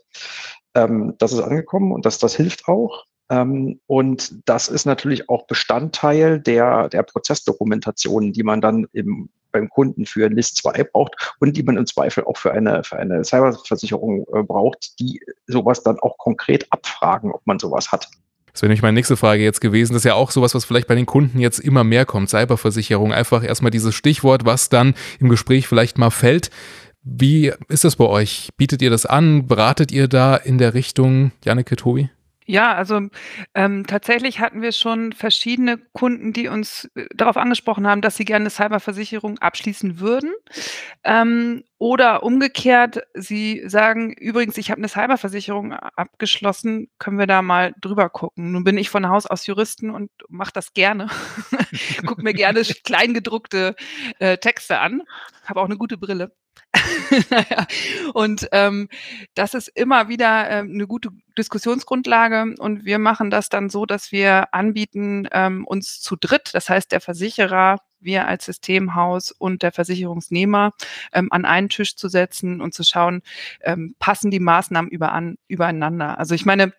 [0.74, 3.06] Ähm, das ist angekommen und das, das hilft auch.
[3.30, 9.70] Ähm, und das ist natürlich auch Bestandteil der, der Prozessdokumentation, die man dann im beim
[9.70, 13.24] Kunden für NIS 2 braucht und die man im Zweifel auch für eine, für eine
[13.24, 18.08] Cyberversicherung äh, braucht, die sowas dann auch konkret abfragen, ob man sowas hat.
[18.52, 19.94] Das wäre nämlich meine nächste Frage jetzt gewesen.
[19.94, 22.30] Das ist ja auch sowas, was vielleicht bei den Kunden jetzt immer mehr kommt.
[22.30, 23.12] Cyberversicherung.
[23.12, 26.50] Einfach erstmal dieses Stichwort, was dann im Gespräch vielleicht mal fällt.
[27.02, 28.50] Wie ist das bei euch?
[28.56, 29.46] Bietet ihr das an?
[29.46, 32.10] Beratet ihr da in der Richtung, Janneke, Tobi?
[32.46, 33.00] Ja, also
[33.54, 38.26] ähm, tatsächlich hatten wir schon verschiedene Kunden, die uns äh, darauf angesprochen haben, dass sie
[38.26, 40.30] gerne eine Cyberversicherung abschließen würden.
[41.04, 47.74] Ähm, oder umgekehrt, sie sagen, übrigens, ich habe eine Cyberversicherung abgeschlossen, können wir da mal
[47.80, 48.52] drüber gucken.
[48.52, 51.08] Nun bin ich von Haus aus Juristen und mache das gerne.
[52.06, 53.74] Guck mir gerne kleingedruckte
[54.18, 55.02] äh, Texte an,
[55.46, 56.32] habe auch eine gute Brille.
[58.14, 58.88] und ähm,
[59.34, 64.12] das ist immer wieder ähm, eine gute Diskussionsgrundlage und wir machen das dann so, dass
[64.12, 69.72] wir anbieten, ähm, uns zu dritt, das heißt der Versicherer, wir als Systemhaus und der
[69.72, 70.72] Versicherungsnehmer
[71.12, 73.22] ähm, an einen Tisch zu setzen und zu schauen,
[73.62, 76.18] ähm, passen die Maßnahmen über an, übereinander.
[76.18, 76.72] Also ich meine,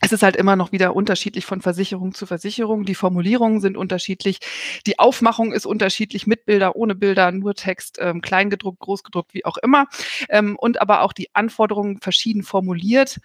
[0.00, 2.84] es ist halt immer noch wieder unterschiedlich von Versicherung zu Versicherung.
[2.84, 4.40] Die Formulierungen sind unterschiedlich.
[4.86, 9.58] Die Aufmachung ist unterschiedlich mit Bilder, ohne Bilder, nur Text, ähm, kleingedruckt, großgedruckt, wie auch
[9.58, 9.86] immer.
[10.30, 13.20] Ähm, und aber auch die Anforderungen verschieden formuliert.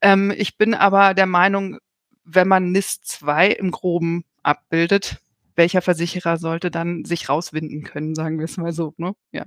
[0.00, 1.78] Ähm, ich bin aber der Meinung,
[2.24, 5.18] wenn man NIS 2 im Groben abbildet,
[5.56, 8.94] welcher Versicherer sollte dann sich rauswinden können, sagen wir es mal so.
[8.96, 9.14] Ne?
[9.32, 9.44] Ja.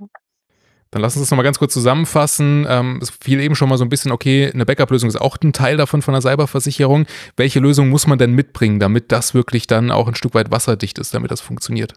[0.96, 2.66] Dann lass uns das nochmal ganz kurz zusammenfassen.
[2.66, 5.52] Ähm, es fiel eben schon mal so ein bisschen, okay, eine Backup-Lösung ist auch ein
[5.52, 7.04] Teil davon von der Cyberversicherung.
[7.36, 10.98] Welche Lösung muss man denn mitbringen, damit das wirklich dann auch ein Stück weit wasserdicht
[10.98, 11.92] ist, damit das funktioniert?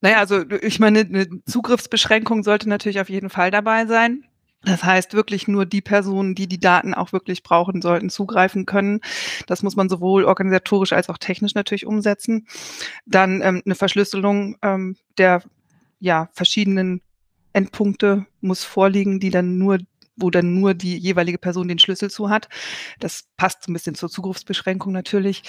[0.00, 4.24] Naja, also ich meine, eine Zugriffsbeschränkung sollte natürlich auf jeden Fall dabei sein.
[4.62, 9.00] Das heißt, wirklich nur die Personen, die die Daten auch wirklich brauchen, sollten zugreifen können.
[9.46, 12.46] Das muss man sowohl organisatorisch als auch technisch natürlich umsetzen.
[13.04, 15.42] Dann ähm, eine Verschlüsselung ähm, der
[16.00, 17.02] ja, verschiedenen
[17.58, 19.78] Endpunkte muss vorliegen, die dann nur
[20.18, 22.48] wo dann nur die jeweilige Person den Schlüssel zu hat.
[22.98, 25.42] Das passt so ein bisschen zur Zugriffsbeschränkung natürlich.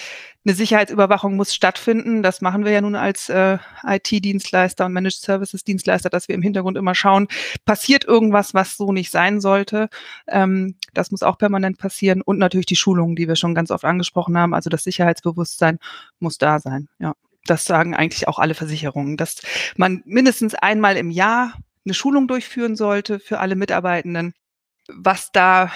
[0.44, 2.22] Eine Sicherheitsüberwachung muss stattfinden.
[2.22, 6.78] Das machen wir ja nun als äh, IT-Dienstleister und Managed Services-Dienstleister, dass wir im Hintergrund
[6.78, 7.28] immer schauen,
[7.64, 9.88] passiert irgendwas, was so nicht sein sollte.
[10.28, 12.22] Ähm, das muss auch permanent passieren.
[12.22, 14.54] Und natürlich die Schulungen, die wir schon ganz oft angesprochen haben.
[14.54, 15.78] Also das Sicherheitsbewusstsein
[16.20, 16.88] muss da sein.
[16.98, 17.14] Ja.
[17.46, 19.40] Das sagen eigentlich auch alle Versicherungen, dass
[19.76, 24.34] man mindestens einmal im Jahr eine Schulung durchführen sollte für alle Mitarbeitenden.
[24.88, 25.70] Was da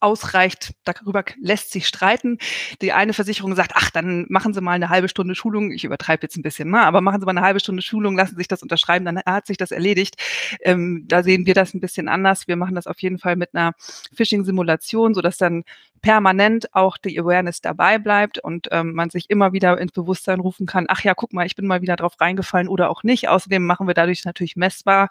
[0.00, 2.38] ausreicht, darüber lässt sich streiten.
[2.82, 5.72] Die eine Versicherung sagt, ach, dann machen Sie mal eine halbe Stunde Schulung.
[5.72, 6.80] Ich übertreibe jetzt ein bisschen, ne?
[6.80, 9.46] aber machen Sie mal eine halbe Stunde Schulung, lassen Sie sich das unterschreiben, dann hat
[9.46, 10.16] sich das erledigt.
[10.62, 12.48] Ähm, da sehen wir das ein bisschen anders.
[12.48, 13.72] Wir machen das auf jeden Fall mit einer
[14.14, 15.64] Phishing-Simulation, sodass dann
[16.00, 20.66] permanent auch die Awareness dabei bleibt und ähm, man sich immer wieder ins Bewusstsein rufen
[20.66, 23.28] kann, ach ja, guck mal, ich bin mal wieder drauf reingefallen oder auch nicht.
[23.28, 25.08] Außerdem machen wir dadurch natürlich messbar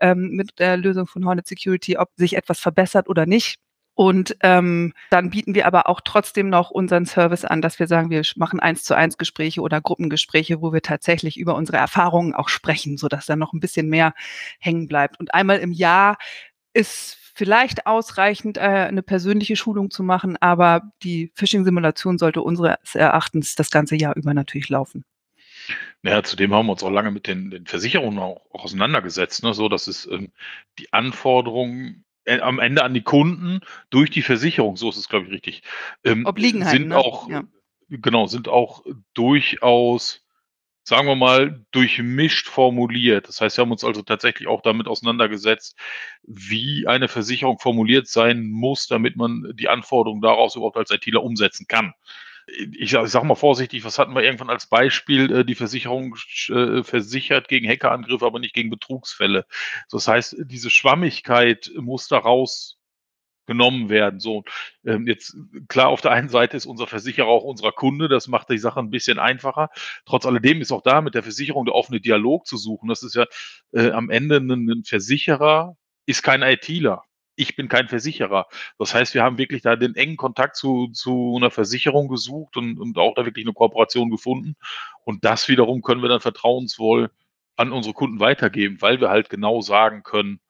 [0.00, 3.58] ähm, mit der Lösung von Hornet Security, ob sich etwas verbessert oder nicht.
[3.98, 8.10] Und ähm, dann bieten wir aber auch trotzdem noch unseren Service an, dass wir sagen,
[8.10, 12.48] wir machen eins zu eins Gespräche oder Gruppengespräche, wo wir tatsächlich über unsere Erfahrungen auch
[12.48, 14.14] sprechen, so dass da noch ein bisschen mehr
[14.60, 15.18] hängen bleibt.
[15.18, 16.16] Und einmal im Jahr
[16.74, 23.56] ist vielleicht ausreichend, äh, eine persönliche Schulung zu machen, aber die Phishing-Simulation sollte unseres Erachtens
[23.56, 25.04] das ganze Jahr über natürlich laufen.
[26.02, 29.42] Naja, zudem haben wir uns auch lange mit den, den Versicherungen auch, auch auseinandergesetzt.
[29.42, 29.54] Ne?
[29.54, 30.30] So, dass es ähm,
[30.78, 33.60] die Anforderungen am Ende an die Kunden
[33.90, 35.62] durch die Versicherung, so ist es, glaube ich, richtig,
[36.04, 36.98] ähm, Obliegen halt, sind ne?
[36.98, 37.44] auch, Ja.
[37.88, 40.24] genau, sind auch durchaus,
[40.82, 43.28] sagen wir mal, durchmischt formuliert.
[43.28, 45.76] Das heißt, wir haben uns also tatsächlich auch damit auseinandergesetzt,
[46.22, 51.66] wie eine Versicherung formuliert sein muss, damit man die Anforderungen daraus überhaupt als ITler umsetzen
[51.68, 51.92] kann.
[52.78, 55.30] Ich sag mal vorsichtig, was hatten wir irgendwann als Beispiel?
[55.32, 56.16] Äh, Die Versicherung
[56.48, 59.46] äh, versichert gegen Hackerangriffe, aber nicht gegen Betrugsfälle.
[59.90, 62.78] Das heißt, diese Schwammigkeit muss daraus
[63.48, 64.20] genommen werden.
[64.20, 64.44] So,
[64.84, 65.36] ähm, jetzt
[65.68, 68.78] klar, auf der einen Seite ist unser Versicherer auch unser Kunde, das macht die Sache
[68.78, 69.70] ein bisschen einfacher.
[70.04, 72.88] Trotz alledem ist auch da mit der Versicherung der offene Dialog zu suchen.
[72.88, 73.24] Das ist ja
[73.72, 77.02] äh, am Ende ein Versicherer ist kein ITler.
[77.38, 78.46] Ich bin kein Versicherer.
[78.78, 82.78] Das heißt, wir haben wirklich da den engen Kontakt zu, zu einer Versicherung gesucht und,
[82.80, 84.56] und auch da wirklich eine Kooperation gefunden.
[85.04, 87.10] Und das wiederum können wir dann vertrauensvoll
[87.56, 90.40] an unsere Kunden weitergeben, weil wir halt genau sagen können,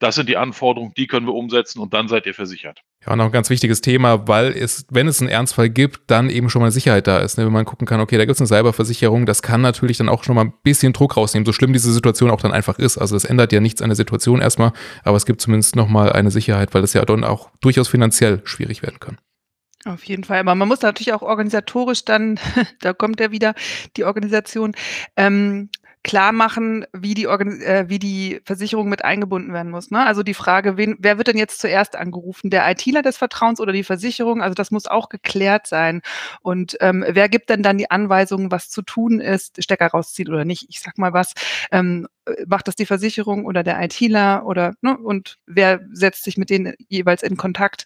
[0.00, 2.82] das sind die Anforderungen, die können wir umsetzen und dann seid ihr versichert.
[3.06, 6.50] Ja, auch ein ganz wichtiges Thema, weil es, wenn es einen Ernstfall gibt, dann eben
[6.50, 7.38] schon mal Sicherheit da ist.
[7.38, 7.46] Ne?
[7.46, 10.24] Wenn man gucken kann, okay, da gibt es eine Cyberversicherung, das kann natürlich dann auch
[10.24, 12.98] schon mal ein bisschen Druck rausnehmen, so schlimm diese Situation auch dann einfach ist.
[12.98, 14.72] Also das ändert ja nichts an der Situation erstmal,
[15.04, 18.82] aber es gibt zumindest nochmal eine Sicherheit, weil das ja dann auch durchaus finanziell schwierig
[18.82, 19.18] werden kann.
[19.84, 20.40] Auf jeden Fall.
[20.40, 22.40] Aber man muss natürlich auch organisatorisch dann,
[22.80, 23.54] da kommt ja wieder
[23.96, 24.72] die Organisation,
[25.16, 25.70] ähm,
[26.06, 29.90] klar machen, wie die, Organ äh, wie die Versicherung mit eingebunden werden muss.
[29.90, 30.06] Ne?
[30.06, 32.48] Also die Frage, wen, wer wird denn jetzt zuerst angerufen?
[32.48, 34.40] Der ITler des Vertrauens oder die Versicherung?
[34.40, 36.02] Also das muss auch geklärt sein.
[36.42, 40.44] Und ähm, wer gibt denn dann die Anweisungen, was zu tun ist, Stecker rausziehen oder
[40.44, 40.66] nicht?
[40.68, 41.32] Ich sag mal was.
[41.72, 42.06] Ähm,
[42.46, 44.96] macht das die Versicherung oder der ITler oder ne?
[44.96, 47.84] und wer setzt sich mit denen jeweils in Kontakt?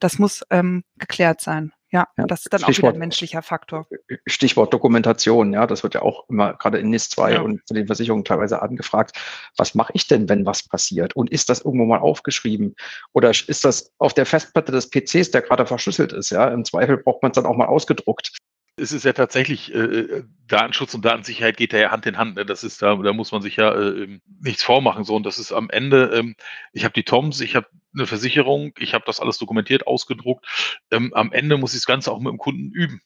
[0.00, 1.72] Das muss ähm, geklärt sein.
[1.92, 3.86] Ja, Ja, das ist dann auch Stichwort- wieder ein menschlicher Faktor.
[4.26, 7.40] Stichwort Dokumentation, ja, das wird ja auch immer gerade in NIS 2 Ja.
[7.40, 9.16] und zu den Versicherungen teilweise angefragt.
[9.56, 11.16] Was mache ich denn, wenn was passiert?
[11.16, 12.76] Und ist das irgendwo mal aufgeschrieben?
[13.12, 16.30] Oder ist das auf der Festplatte des PCs, der gerade verschlüsselt ist?
[16.30, 18.36] Ja, im Zweifel braucht man es dann auch mal ausgedruckt.
[18.80, 22.36] Es ist ja tatsächlich, äh, Datenschutz und Datensicherheit geht da ja Hand in Hand.
[22.36, 22.46] Ne?
[22.46, 25.04] Das ist da, da muss man sich ja äh, ähm, nichts vormachen.
[25.04, 26.34] So, und das ist am Ende, ähm,
[26.72, 30.46] ich habe die TOMS, ich habe eine Versicherung, ich habe das alles dokumentiert, ausgedruckt.
[30.90, 33.02] Ähm, am Ende muss ich das Ganze auch mit dem Kunden üben.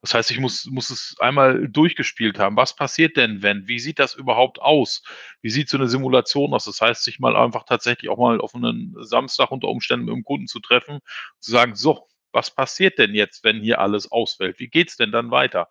[0.00, 2.56] Das heißt, ich muss, muss es einmal durchgespielt haben.
[2.56, 3.66] Was passiert denn, wenn?
[3.66, 5.02] Wie sieht das überhaupt aus?
[5.42, 6.66] Wie sieht so eine Simulation aus?
[6.66, 10.22] Das heißt, sich mal einfach tatsächlich auch mal auf einen Samstag unter Umständen mit dem
[10.22, 11.00] Kunden zu treffen,
[11.40, 14.58] zu sagen, so, was passiert denn jetzt, wenn hier alles ausfällt?
[14.58, 15.68] Wie geht's denn dann weiter?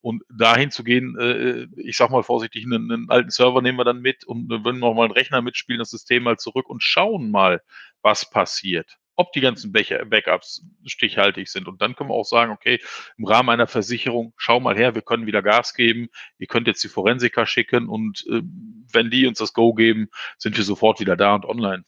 [0.00, 3.84] Und dahin zu gehen, äh, ich sag mal vorsichtig, einen, einen alten Server nehmen wir
[3.84, 6.82] dann mit und äh, wenn wir mal einen Rechner mitspielen, das System mal zurück und
[6.82, 7.62] schauen mal,
[8.02, 8.96] was passiert.
[9.16, 11.68] Ob die ganzen Backups stichhaltig sind.
[11.68, 12.80] Und dann können wir auch sagen, okay,
[13.18, 16.08] im Rahmen einer Versicherung, schau mal her, wir können wieder Gas geben.
[16.38, 18.40] Ihr könnt jetzt die Forensiker schicken und äh,
[18.92, 21.84] wenn die uns das Go geben, sind wir sofort wieder da und online.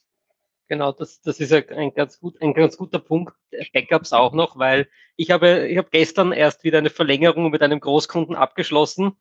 [0.73, 3.35] Genau, das, das ist ein ganz, gut, ein ganz guter Punkt.
[3.75, 7.79] Backups auch noch, weil ich habe, ich habe gestern erst wieder eine Verlängerung mit einem
[7.79, 9.19] Großkunden abgeschlossen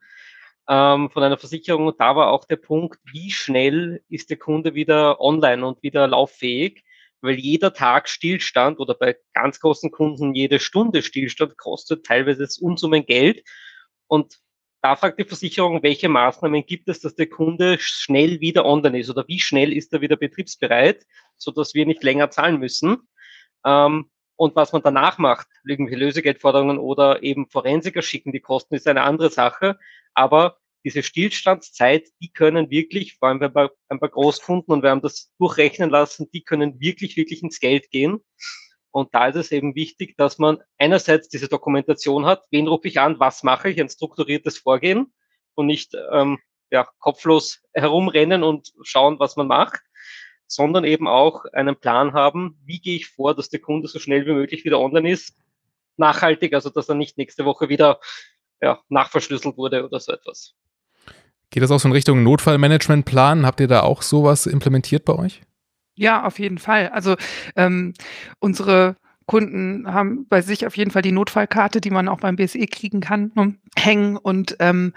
[0.70, 1.88] ähm, von einer Versicherung.
[1.88, 6.08] Und da war auch der Punkt, wie schnell ist der Kunde wieder online und wieder
[6.08, 6.86] lauffähig,
[7.20, 13.06] weil jeder Tag Stillstand oder bei ganz großen Kunden jede Stunde Stillstand kostet teilweise Unsummen
[13.06, 13.44] Geld.
[14.08, 14.38] Und
[14.82, 19.10] da fragt die Versicherung, welche Maßnahmen gibt es, dass der Kunde schnell wieder online ist
[19.10, 21.06] oder wie schnell ist er wieder betriebsbereit,
[21.38, 22.98] so dass wir nicht länger zahlen müssen.
[23.64, 28.88] Ähm, und was man danach macht, irgendwelche Lösegeldforderungen oder eben Forensiker schicken, die Kosten ist
[28.88, 29.78] eine andere Sache.
[30.16, 35.02] Aber diese Stillstandszeit, die können wirklich, vor allem bei ein paar Großkunden und wir haben
[35.02, 38.20] das durchrechnen lassen, die können wirklich, wirklich ins Geld gehen.
[38.92, 43.00] Und da ist es eben wichtig, dass man einerseits diese Dokumentation hat, wen rufe ich
[43.00, 45.14] an, was mache ich, ein strukturiertes Vorgehen
[45.56, 49.82] und nicht ähm, ja, kopflos herumrennen und schauen, was man macht,
[50.48, 54.26] sondern eben auch einen Plan haben, wie gehe ich vor, dass der Kunde so schnell
[54.26, 55.38] wie möglich wieder online ist,
[55.96, 58.00] nachhaltig, also dass er nicht nächste Woche wieder
[58.62, 60.54] ja, nachverschlüsselt wurde oder so etwas.
[61.50, 63.46] Geht das auch so in Richtung Notfallmanagementplan?
[63.46, 65.42] Habt ihr da auch sowas implementiert bei euch?
[65.98, 66.90] Ja, auf jeden Fall.
[66.90, 67.16] Also
[67.56, 67.94] ähm,
[68.40, 72.66] unsere Kunden haben bei sich auf jeden Fall die Notfallkarte, die man auch beim BSE
[72.68, 74.94] kriegen kann, ne, hängen und ähm,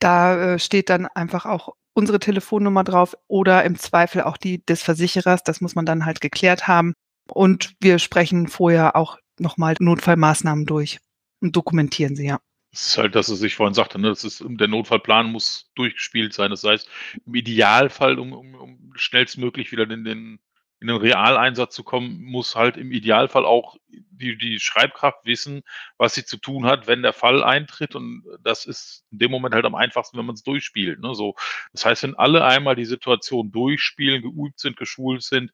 [0.00, 4.82] da äh, steht dann einfach auch unsere Telefonnummer drauf oder im Zweifel auch die des
[4.82, 5.44] Versicherers.
[5.44, 6.94] Das muss man dann halt geklärt haben.
[7.30, 10.98] Und wir sprechen vorher auch nochmal Notfallmaßnahmen durch
[11.40, 12.40] und dokumentieren sie, ja.
[12.72, 16.32] Das ist halt, dass es sich vorhin sagte, ne, das ist, der Notfallplan muss durchgespielt
[16.32, 16.50] sein.
[16.50, 16.88] Das heißt,
[17.26, 20.40] im Idealfall, um, um, um schnellstmöglich wieder den, den
[20.82, 25.62] in den Realeinsatz zu kommen, muss halt im Idealfall auch die, die Schreibkraft wissen,
[25.96, 27.94] was sie zu tun hat, wenn der Fall eintritt.
[27.94, 30.98] Und das ist in dem Moment halt am einfachsten, wenn man es durchspielt.
[30.98, 31.14] Ne?
[31.14, 31.36] So,
[31.72, 35.52] das heißt, wenn alle einmal die Situation durchspielen, geübt sind, geschult sind,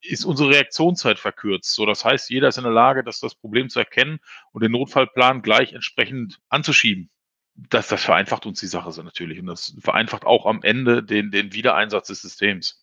[0.00, 1.74] ist unsere Reaktionszeit verkürzt.
[1.74, 4.18] So, das heißt, jeder ist in der Lage, das, das Problem zu erkennen
[4.52, 7.10] und den Notfallplan gleich entsprechend anzuschieben.
[7.54, 11.30] Das, das vereinfacht uns die Sache so natürlich und das vereinfacht auch am Ende den,
[11.30, 12.81] den Wiedereinsatz des Systems.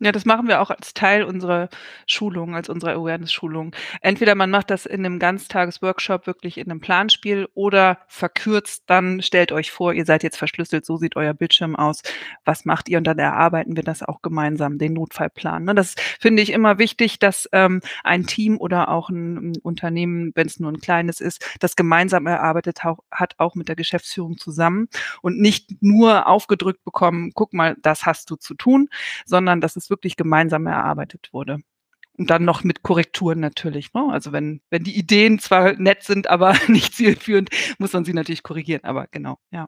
[0.00, 1.68] Ja, das machen wir auch als Teil unserer
[2.06, 3.74] Schulung, als unserer Awareness-Schulung.
[4.00, 9.50] Entweder man macht das in einem Ganztages-Workshop wirklich in einem Planspiel oder verkürzt, dann stellt
[9.50, 12.02] euch vor, ihr seid jetzt verschlüsselt, so sieht euer Bildschirm aus.
[12.44, 12.98] Was macht ihr?
[12.98, 15.64] Und dann erarbeiten wir das auch gemeinsam, den Notfallplan.
[15.64, 15.74] Ne?
[15.74, 20.60] Das finde ich immer wichtig, dass ähm, ein Team oder auch ein, Unternehmen, wenn es
[20.60, 24.88] nur ein kleines ist, das gemeinsam erarbeitet hat, auch mit der Geschäftsführung zusammen
[25.22, 28.88] und nicht nur aufgedrückt bekommen, guck mal, das hast du zu tun,
[29.24, 31.58] sondern dass es wirklich gemeinsam erarbeitet wurde.
[32.16, 33.94] Und dann noch mit Korrekturen natürlich.
[33.94, 34.08] Ne?
[34.10, 38.42] Also wenn, wenn die Ideen zwar nett sind, aber nicht zielführend, muss man sie natürlich
[38.42, 38.84] korrigieren.
[38.84, 39.66] Aber genau, ja.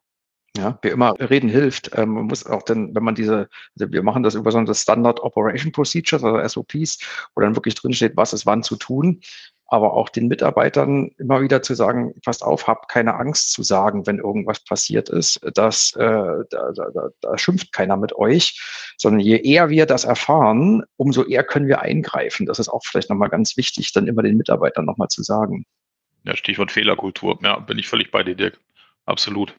[0.56, 1.92] Ja, wie immer, reden hilft.
[1.94, 4.74] Ähm, man muss auch dann, wenn man diese, also wir machen das über so eine
[4.74, 6.98] Standard Operation Procedures, also SOPs,
[7.36, 9.20] wo dann wirklich drinsteht, was ist wann zu tun
[9.70, 14.04] aber auch den Mitarbeitern immer wieder zu sagen, passt auf, habt keine Angst zu sagen,
[14.04, 16.04] wenn irgendwas passiert ist, dass äh,
[16.50, 18.60] da, da, da schimpft keiner mit euch,
[18.98, 22.46] sondern je eher wir das erfahren, umso eher können wir eingreifen.
[22.46, 25.64] Das ist auch vielleicht nochmal ganz wichtig, dann immer den Mitarbeitern nochmal zu sagen.
[26.24, 27.38] Ja, Stichwort Fehlerkultur.
[27.42, 28.58] Ja, bin ich völlig bei dir, Dirk.
[29.06, 29.54] Absolut.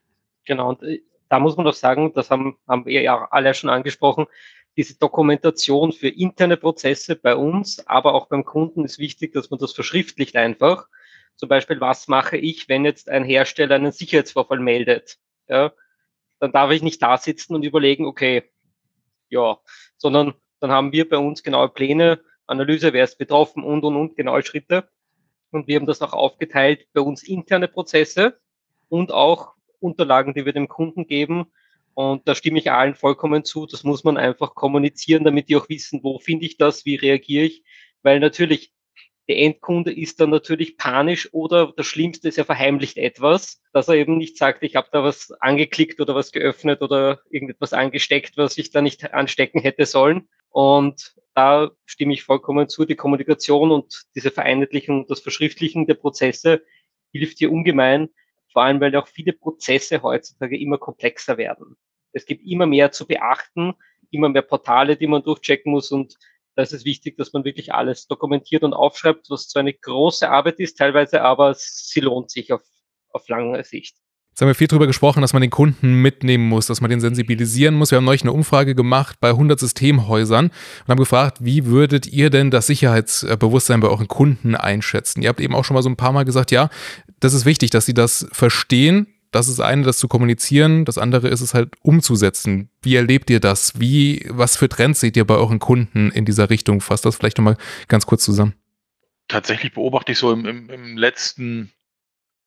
[0.46, 3.70] Genau, und äh, da muss man doch sagen, das haben, haben wir ja alle schon
[3.70, 4.28] angesprochen,
[4.78, 9.60] diese Dokumentation für interne Prozesse bei uns, aber auch beim Kunden ist wichtig, dass man
[9.60, 10.88] das verschriftlicht einfach.
[11.36, 15.18] Zum Beispiel, was mache ich, wenn jetzt ein Hersteller einen Sicherheitsvorfall meldet?
[15.48, 15.74] Ja,
[16.40, 18.50] dann darf ich nicht da sitzen und überlegen, okay,
[19.30, 19.60] ja,
[19.98, 24.16] sondern dann haben wir bei uns genaue Pläne, Analyse, wer ist betroffen und, und, und,
[24.16, 24.90] genaue Schritte.
[25.52, 28.40] Und wir haben das auch aufgeteilt bei uns interne Prozesse
[28.90, 31.52] und auch Unterlagen, die wir dem Kunden geben,
[31.94, 33.66] und da stimme ich allen vollkommen zu.
[33.66, 37.46] Das muss man einfach kommunizieren, damit die auch wissen, wo finde ich das, wie reagiere
[37.46, 37.64] ich.
[38.04, 38.74] Weil natürlich,
[39.28, 43.96] der Endkunde ist dann natürlich panisch oder das Schlimmste ist, er verheimlicht etwas, dass er
[43.96, 48.58] eben nicht sagt, ich habe da was angeklickt oder was geöffnet oder irgendetwas angesteckt, was
[48.58, 50.28] ich da nicht anstecken hätte sollen.
[50.50, 52.86] Und da stimme ich vollkommen zu.
[52.86, 56.64] Die Kommunikation und diese Vereinheitlichung das Verschriftlichen der Prozesse
[57.14, 58.10] hilft hier ungemein,
[58.52, 61.78] vor allem weil auch viele Prozesse heutzutage immer komplexer werden.
[62.14, 63.74] Es gibt immer mehr zu beachten,
[64.10, 66.18] immer mehr Portale, die man durchchecken muss und
[66.56, 70.30] da ist es wichtig, dass man wirklich alles dokumentiert und aufschreibt, was zwar eine große
[70.30, 72.62] Arbeit ist, teilweise aber sie lohnt sich auf,
[73.10, 73.98] auf lange Sicht.
[74.32, 77.02] Jetzt haben wir viel darüber gesprochen, dass man den Kunden mitnehmen muss, dass man den
[77.02, 77.92] sensibilisieren muss.
[77.92, 82.30] Wir haben neulich eine Umfrage gemacht bei 100 Systemhäusern und haben gefragt, wie würdet ihr
[82.30, 85.22] denn das Sicherheitsbewusstsein bei euren Kunden einschätzen?
[85.22, 86.70] Ihr habt eben auch schon mal so ein paar Mal gesagt, ja,
[87.20, 89.08] das ist wichtig, dass sie das verstehen.
[89.32, 90.86] Das ist eine, das zu kommunizieren.
[90.86, 92.70] Das andere ist es halt umzusetzen.
[92.82, 93.80] Wie erlebt ihr das?
[93.80, 96.80] Wie, was für Trends seht ihr bei euren Kunden in dieser Richtung?
[96.80, 97.58] Fasst das vielleicht nochmal
[97.90, 98.54] ganz kurz zusammen.
[99.28, 101.72] Tatsächlich beobachte ich so im, im, im letzten,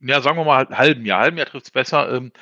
[0.00, 2.33] ja, sagen wir mal halben Jahr, halben Jahr trifft es besser, ähm,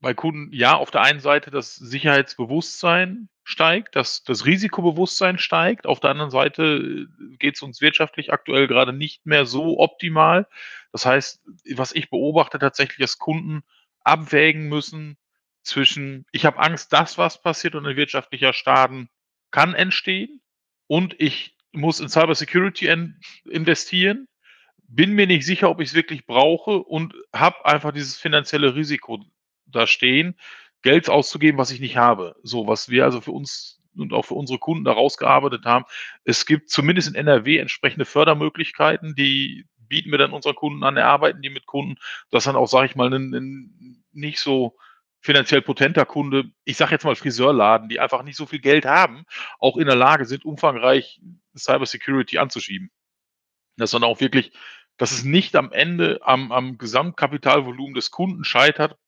[0.00, 5.86] bei Kunden, ja, auf der einen Seite das Sicherheitsbewusstsein steigt, das, das Risikobewusstsein steigt.
[5.86, 10.46] Auf der anderen Seite äh, geht es uns wirtschaftlich aktuell gerade nicht mehr so optimal.
[10.92, 11.42] Das heißt,
[11.74, 13.62] was ich beobachte tatsächlich, dass Kunden
[14.02, 15.18] abwägen müssen
[15.62, 19.10] zwischen, ich habe Angst, dass was passiert und ein wirtschaftlicher Schaden
[19.50, 20.40] kann entstehen
[20.86, 22.88] und ich muss in Cybersecurity
[23.44, 24.26] investieren,
[24.90, 29.24] bin mir nicht sicher, ob ich es wirklich brauche und habe einfach dieses finanzielle Risiko
[29.66, 30.36] da stehen,
[30.82, 32.36] Geld auszugeben, was ich nicht habe.
[32.42, 35.84] So, was wir also für uns und auch für unsere Kunden da rausgearbeitet haben.
[36.24, 41.42] Es gibt zumindest in NRW entsprechende Fördermöglichkeiten, die bieten wir dann unseren Kunden an, erarbeiten
[41.42, 41.96] die mit Kunden,
[42.30, 44.76] dass dann auch, sage ich mal, ein, ein nicht so
[45.20, 49.24] finanziell potenter Kunde, ich sage jetzt mal Friseurladen, die einfach nicht so viel Geld haben,
[49.58, 51.20] auch in der Lage sind, umfangreich
[51.56, 52.90] Cybersecurity anzuschieben.
[53.76, 54.52] Das dann auch wirklich,
[55.00, 58.98] dass es nicht am Ende am, am Gesamtkapitalvolumen des Kunden scheitert,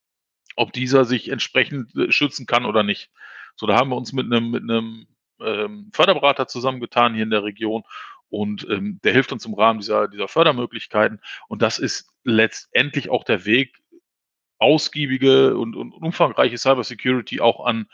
[0.55, 3.11] ob dieser sich entsprechend äh, schützen kann oder nicht.
[3.55, 5.05] So, da haben wir uns mit einem, mit einem
[5.39, 7.83] ähm, Förderberater zusammengetan hier in der Region
[8.29, 11.21] und ähm, der hilft uns im Rahmen dieser, dieser Fördermöglichkeiten.
[11.47, 13.77] Und das ist letztendlich auch der Weg,
[14.57, 17.87] ausgiebige und, und umfangreiche Cybersecurity auch an,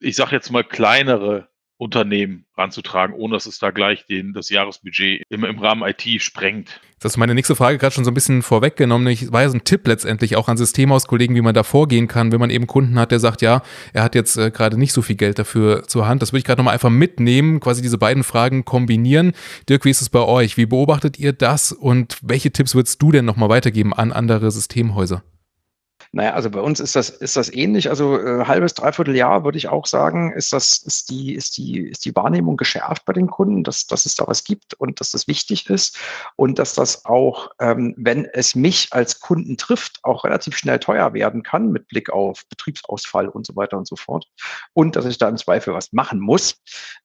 [0.00, 1.48] ich sage jetzt mal, kleinere
[1.78, 6.80] Unternehmen ranzutragen, ohne dass es da gleich den, das Jahresbudget im, im Rahmen IT sprengt.
[6.98, 9.06] Das ist meine nächste Frage gerade schon so ein bisschen vorweggenommen.
[9.06, 12.32] Ich war ja so ein Tipp letztendlich auch an Systemhauskollegen, wie man da vorgehen kann,
[12.32, 13.62] wenn man eben Kunden hat, der sagt, ja,
[13.92, 16.20] er hat jetzt äh, gerade nicht so viel Geld dafür zur Hand.
[16.20, 19.32] Das würde ich gerade nochmal einfach mitnehmen, quasi diese beiden Fragen kombinieren.
[19.68, 20.56] Dirk, wie ist es bei euch?
[20.56, 25.22] Wie beobachtet ihr das und welche Tipps würdest du denn nochmal weitergeben an andere Systemhäuser?
[26.12, 27.90] Naja, also bei uns ist das, ist das ähnlich.
[27.90, 31.80] Also äh, halbes, dreiviertel Jahr würde ich auch sagen, ist das, ist die, ist die,
[31.80, 35.10] ist die Wahrnehmung geschärft bei den Kunden, dass, dass es da was gibt und dass
[35.10, 35.98] das wichtig ist
[36.36, 41.12] und dass das auch, ähm, wenn es mich als Kunden trifft, auch relativ schnell teuer
[41.12, 44.26] werden kann mit Blick auf Betriebsausfall und so weiter und so fort.
[44.72, 46.56] Und dass ich da im Zweifel was machen muss.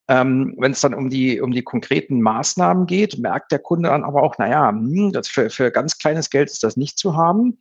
[0.08, 4.04] Ähm, wenn es dann um die, um die konkreten Maßnahmen geht, merkt der Kunde dann
[4.04, 7.58] aber auch, naja, hm, das für, für ganz kleines Geld ist das nicht zu haben.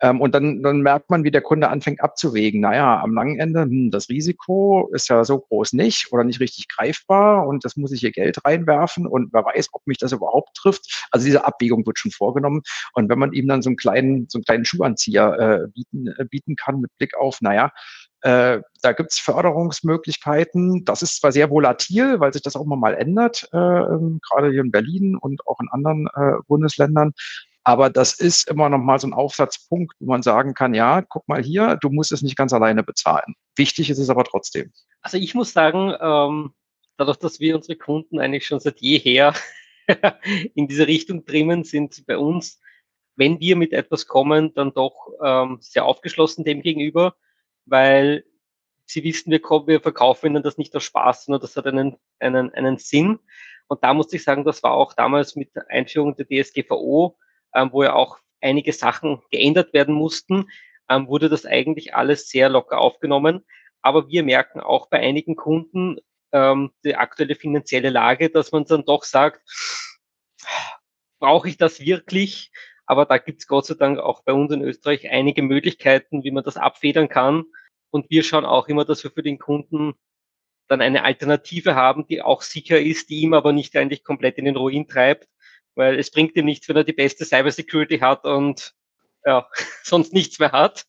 [0.00, 2.60] Ähm, und dann, dann merkt man, wie der Kunde anfängt abzuwägen.
[2.60, 6.68] Naja, am langen Ende, hm, das Risiko ist ja so groß nicht oder nicht richtig
[6.68, 10.56] greifbar und das muss ich hier Geld reinwerfen und wer weiß, ob mich das überhaupt
[10.56, 11.06] trifft.
[11.10, 12.62] Also diese Abwägung wird schon vorgenommen.
[12.94, 16.24] Und wenn man ihm dann so einen kleinen, so einen kleinen Schuhanzieher äh, bieten, äh,
[16.24, 17.70] bieten kann mit Blick auf, naja,
[18.22, 20.84] äh, da gibt's Förderungsmöglichkeiten.
[20.84, 24.60] Das ist zwar sehr volatil, weil sich das auch mal ändert, äh, ähm, gerade hier
[24.60, 27.12] in Berlin und auch in anderen äh, Bundesländern.
[27.64, 31.28] Aber das ist immer noch mal so ein Aufsatzpunkt, wo man sagen kann, ja, guck
[31.28, 33.34] mal hier, du musst es nicht ganz alleine bezahlen.
[33.56, 34.72] Wichtig ist es aber trotzdem.
[35.02, 36.54] Also ich muss sagen, ähm,
[36.96, 39.34] dadurch, dass wir unsere Kunden eigentlich schon seit jeher
[40.54, 42.60] in diese Richtung trimmen, sind bei uns,
[43.16, 47.14] wenn wir mit etwas kommen, dann doch ähm, sehr aufgeschlossen dem gegenüber,
[47.66, 48.24] weil
[48.86, 51.96] sie wissen, wir, kommen, wir verkaufen ihnen das nicht aus Spaß, sondern das hat einen,
[52.18, 53.18] einen, einen Sinn.
[53.68, 57.16] Und da musste ich sagen, das war auch damals mit der Einführung der DSGVO
[57.72, 60.46] wo ja auch einige Sachen geändert werden mussten,
[60.88, 63.44] ähm, wurde das eigentlich alles sehr locker aufgenommen.
[63.82, 65.98] Aber wir merken auch bei einigen Kunden
[66.32, 69.40] ähm, die aktuelle finanzielle Lage, dass man dann doch sagt,
[71.18, 72.50] brauche ich das wirklich?
[72.86, 76.30] Aber da gibt es Gott sei Dank auch bei uns in Österreich einige Möglichkeiten, wie
[76.32, 77.44] man das abfedern kann.
[77.90, 79.94] Und wir schauen auch immer, dass wir für den Kunden
[80.68, 84.44] dann eine Alternative haben, die auch sicher ist, die ihm aber nicht eigentlich komplett in
[84.44, 85.28] den Ruin treibt
[85.80, 88.74] weil es bringt ihm nichts, wenn er die beste Cybersecurity hat und
[89.24, 89.48] ja,
[89.82, 90.84] sonst nichts mehr hat.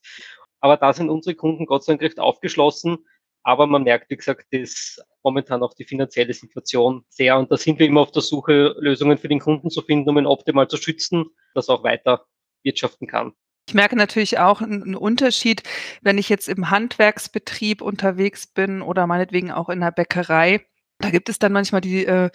[0.60, 2.98] Aber da sind unsere Kunden Gott sei Dank recht aufgeschlossen.
[3.42, 7.38] Aber man merkt, wie gesagt, dass momentan auch die finanzielle Situation sehr.
[7.38, 10.18] Und da sind wir immer auf der Suche, Lösungen für den Kunden zu finden, um
[10.18, 11.24] ihn optimal zu schützen,
[11.54, 12.26] dass er auch weiter
[12.62, 13.32] wirtschaften kann.
[13.68, 15.62] Ich merke natürlich auch einen Unterschied,
[16.02, 20.66] wenn ich jetzt im Handwerksbetrieb unterwegs bin oder meinetwegen auch in der Bäckerei.
[20.98, 22.30] Da gibt es dann manchmal die, äh,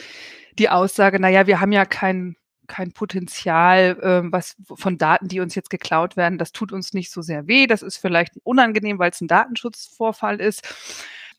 [0.58, 2.36] die Aussage, naja, wir haben ja kein,
[2.68, 7.12] kein Potenzial, äh, was von Daten, die uns jetzt geklaut werden, das tut uns nicht
[7.12, 7.68] so sehr weh.
[7.68, 10.68] Das ist vielleicht unangenehm, weil es ein Datenschutzvorfall ist.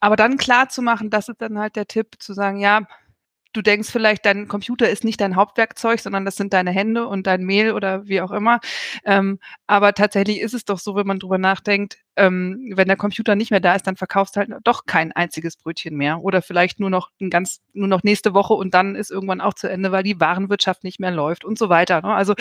[0.01, 2.87] Aber dann klar zu machen, das ist dann halt der Tipp, zu sagen, ja,
[3.53, 7.27] du denkst vielleicht, dein Computer ist nicht dein Hauptwerkzeug, sondern das sind deine Hände und
[7.27, 8.61] dein Mail oder wie auch immer.
[9.05, 13.37] Ähm, aber tatsächlich ist es doch so, wenn man drüber nachdenkt, ähm, wenn der Computer
[13.37, 16.81] nicht mehr da ist, dann verkaufst du halt doch kein einziges Brötchen mehr oder vielleicht
[16.81, 19.93] nur noch ein ganz, nur noch nächste Woche und dann ist irgendwann auch zu Ende,
[19.93, 22.03] weil die Warenwirtschaft nicht mehr läuft und so weiter.
[22.03, 22.15] Ne?
[22.15, 22.35] Also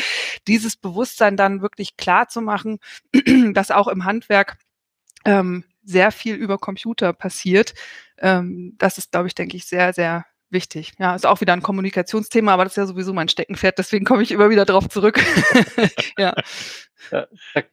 [0.47, 2.79] dieses Bewusstsein dann wirklich klar zu machen,
[3.53, 4.57] dass auch im Handwerk
[5.25, 7.73] ähm, sehr viel über Computer passiert.
[8.17, 10.93] Ähm, das ist, glaube ich, denke ich, sehr, sehr wichtig.
[10.99, 14.23] Ja, ist auch wieder ein Kommunikationsthema, aber das ist ja sowieso mein Steckenpferd, deswegen komme
[14.23, 15.19] ich immer wieder darauf zurück.
[16.17, 16.35] ja.
[17.11, 17.27] Da,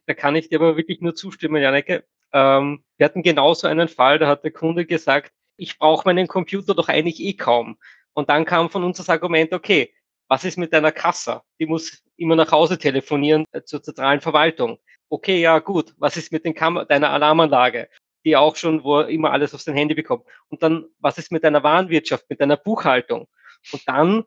[0.07, 2.05] da, kann ich dir aber wirklich nur zustimmen, Janeke.
[2.33, 6.75] Ähm, wir hatten genauso einen Fall, da hat der Kunde gesagt, ich brauche meinen Computer
[6.75, 7.79] doch eigentlich eh kaum.
[8.13, 9.93] Und dann kam von uns das Argument, okay,
[10.29, 11.43] was ist mit deiner Kasse?
[11.61, 14.79] Die muss immer nach Hause telefonieren äh, zur zentralen Verwaltung.
[15.09, 17.89] Okay, ja gut, was ist mit den Kam deiner Alarmanlage?
[18.25, 20.25] Die auch schon, wo er immer alles auf sein Handy bekommt.
[20.49, 23.29] Und dann, was ist mit deiner Warenwirtschaft, mit deiner Buchhaltung?
[23.73, 24.25] Und dann,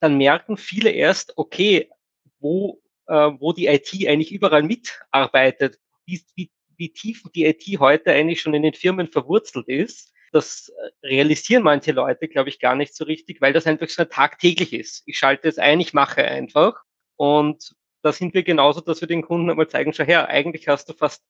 [0.00, 1.90] dann merken viele erst, okay,
[2.38, 8.12] wo, äh, wo die IT eigentlich überall mitarbeitet, wie, wie, wie tief die IT heute
[8.12, 10.12] eigentlich schon in den Firmen verwurzelt ist.
[10.32, 10.72] Das
[11.02, 15.02] realisieren manche Leute, glaube ich, gar nicht so richtig, weil das einfach so tagtäglich ist.
[15.06, 16.82] Ich schalte es ein, ich mache einfach.
[17.16, 20.88] Und da sind wir genauso, dass wir den Kunden einmal zeigen, schau her, eigentlich hast
[20.88, 21.22] du fast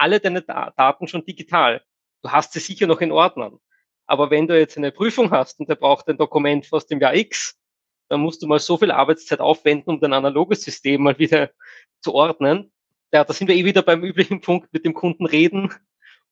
[0.00, 1.82] alle deine Daten schon digital.
[2.22, 3.58] Du hast sie sicher noch in Ordnern.
[4.06, 7.14] Aber wenn du jetzt eine Prüfung hast und der braucht ein Dokument aus dem Jahr
[7.14, 7.58] X,
[8.08, 11.50] dann musst du mal so viel Arbeitszeit aufwenden, um dein analoges System mal wieder
[12.00, 12.72] zu ordnen.
[13.12, 15.72] Ja, da sind wir eh wieder beim üblichen Punkt mit dem Kunden reden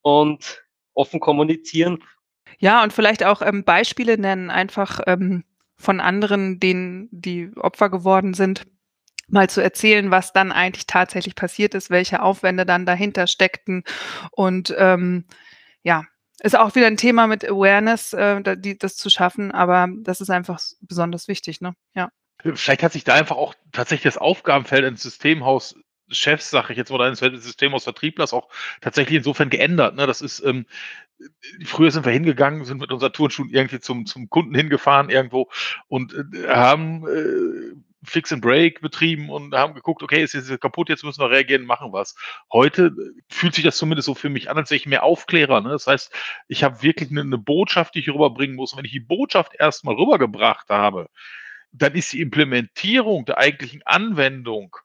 [0.03, 0.65] und
[0.95, 2.03] offen kommunizieren.
[2.59, 5.45] Ja, und vielleicht auch ähm, Beispiele nennen, einfach ähm,
[5.77, 8.67] von anderen, denen die Opfer geworden sind
[9.29, 13.85] mal zu erzählen, was dann eigentlich tatsächlich passiert ist, welche Aufwände dann dahinter steckten
[14.33, 15.25] und ähm,
[15.83, 16.05] ja,
[16.41, 20.31] Ist auch wieder ein Thema mit Awareness, äh, die, das zu schaffen, aber das ist
[20.31, 21.75] einfach besonders wichtig, ne?
[21.95, 22.11] Ja.
[22.55, 25.75] Vielleicht hat sich da einfach auch tatsächlich das Aufgabenfeld ins Systemhaus
[26.11, 28.49] Chefs, sage ich jetzt mal, eines Systemhaus-Vertrieblers auch
[28.81, 29.95] tatsächlich insofern geändert.
[29.95, 30.07] Ne?
[30.07, 30.65] Das ist, ähm,
[31.65, 35.51] früher sind wir hingegangen, sind mit unseren Turnschuhen irgendwie zum, zum Kunden hingefahren irgendwo
[35.89, 37.75] und äh, haben äh,
[38.05, 41.65] Fix and Break betrieben und haben geguckt, okay, ist jetzt kaputt, jetzt müssen wir reagieren,
[41.65, 42.15] machen was.
[42.53, 45.61] Heute äh, fühlt sich das zumindest so für mich an, als wäre ich mehr Aufklärer.
[45.61, 45.71] Ne?
[45.71, 46.13] Das heißt,
[46.47, 48.73] ich habe wirklich eine, eine Botschaft, die ich rüberbringen muss.
[48.73, 51.09] Und wenn ich die Botschaft erstmal rübergebracht habe,
[51.73, 54.77] dann ist die Implementierung der eigentlichen Anwendung,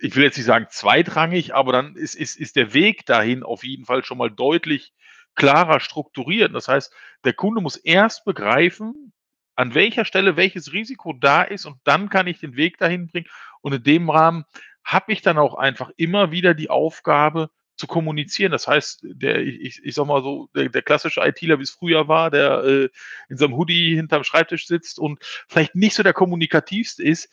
[0.00, 3.64] ich will jetzt nicht sagen zweitrangig, aber dann ist, ist, ist der Weg dahin auf
[3.64, 4.92] jeden Fall schon mal deutlich
[5.34, 6.54] klarer strukturiert.
[6.54, 6.92] Das heißt,
[7.24, 9.12] der Kunde muss erst begreifen,
[9.58, 13.26] an welcher Stelle welches Risiko da ist und dann kann ich den Weg dahin bringen.
[13.60, 14.44] Und in dem Rahmen
[14.84, 18.52] habe ich dann auch einfach immer wieder die Aufgabe zu kommunizieren.
[18.52, 22.06] Das heißt, der, ich, ich sag mal so, der, der klassische ITler, wie es früher
[22.06, 22.88] war, der äh,
[23.28, 27.28] in seinem Hoodie hinterm Schreibtisch sitzt und vielleicht nicht so der kommunikativste ist,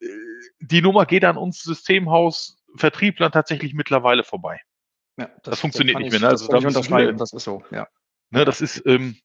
[0.00, 0.06] äh,
[0.60, 4.60] die Nummer geht an uns Systemhaus Vertrieblern tatsächlich mittlerweile vorbei.
[5.16, 6.20] Ja, das, das funktioniert nicht mehr.
[6.20, 6.28] Ne?
[6.28, 7.88] Also das, da das ist so, ja.
[8.30, 9.16] Ne, das ist, ähm,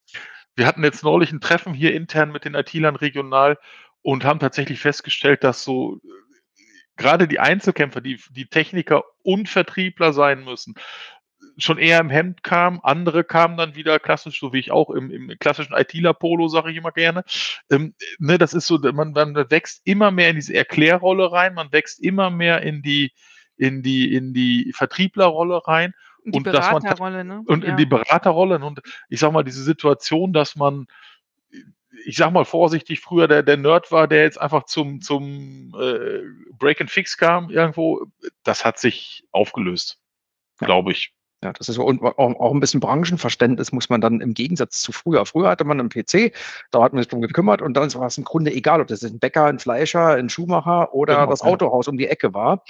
[0.55, 3.57] wir hatten jetzt neulich ein Treffen hier intern mit den IT-Lern regional
[4.01, 6.61] und haben tatsächlich festgestellt, dass so äh,
[6.95, 10.75] gerade die Einzelkämpfer, die, die Techniker und Vertriebler sein müssen,
[11.57, 12.79] schon eher im Hemd kamen.
[12.83, 16.77] Andere kamen dann wieder klassisch, so wie ich auch im, im klassischen ITler-Polo, sage ich
[16.77, 17.23] immer gerne.
[17.69, 21.71] Ähm, ne, das ist so, man, man wächst immer mehr in diese Erklärrolle rein, man
[21.71, 23.11] wächst immer mehr in die,
[23.57, 25.93] in die, in die Vertrieblerrolle rein.
[26.26, 27.43] Die und Beraterrolle, ne?
[27.45, 27.69] Und ja.
[27.69, 28.59] in die Beraterrolle.
[28.59, 30.88] Und ich sag mal, diese Situation, dass man,
[32.05, 36.21] ich sag mal vorsichtig, früher der, der Nerd war, der jetzt einfach zum, zum äh,
[36.57, 38.07] Break and Fix kam irgendwo,
[38.43, 39.99] das hat sich aufgelöst,
[40.59, 40.65] ja.
[40.65, 41.13] glaube ich.
[41.43, 45.28] Ja, das ist auch, auch ein bisschen Branchenverständnis muss man dann im Gegensatz zu früher.
[45.28, 46.34] Früher hatte man einen PC,
[46.71, 49.03] da hat man sich drum gekümmert und dann war es im Grunde egal, ob das
[49.03, 52.63] ein Bäcker, ein Fleischer, ein Schuhmacher oder genau, das Autohaus um die Ecke war.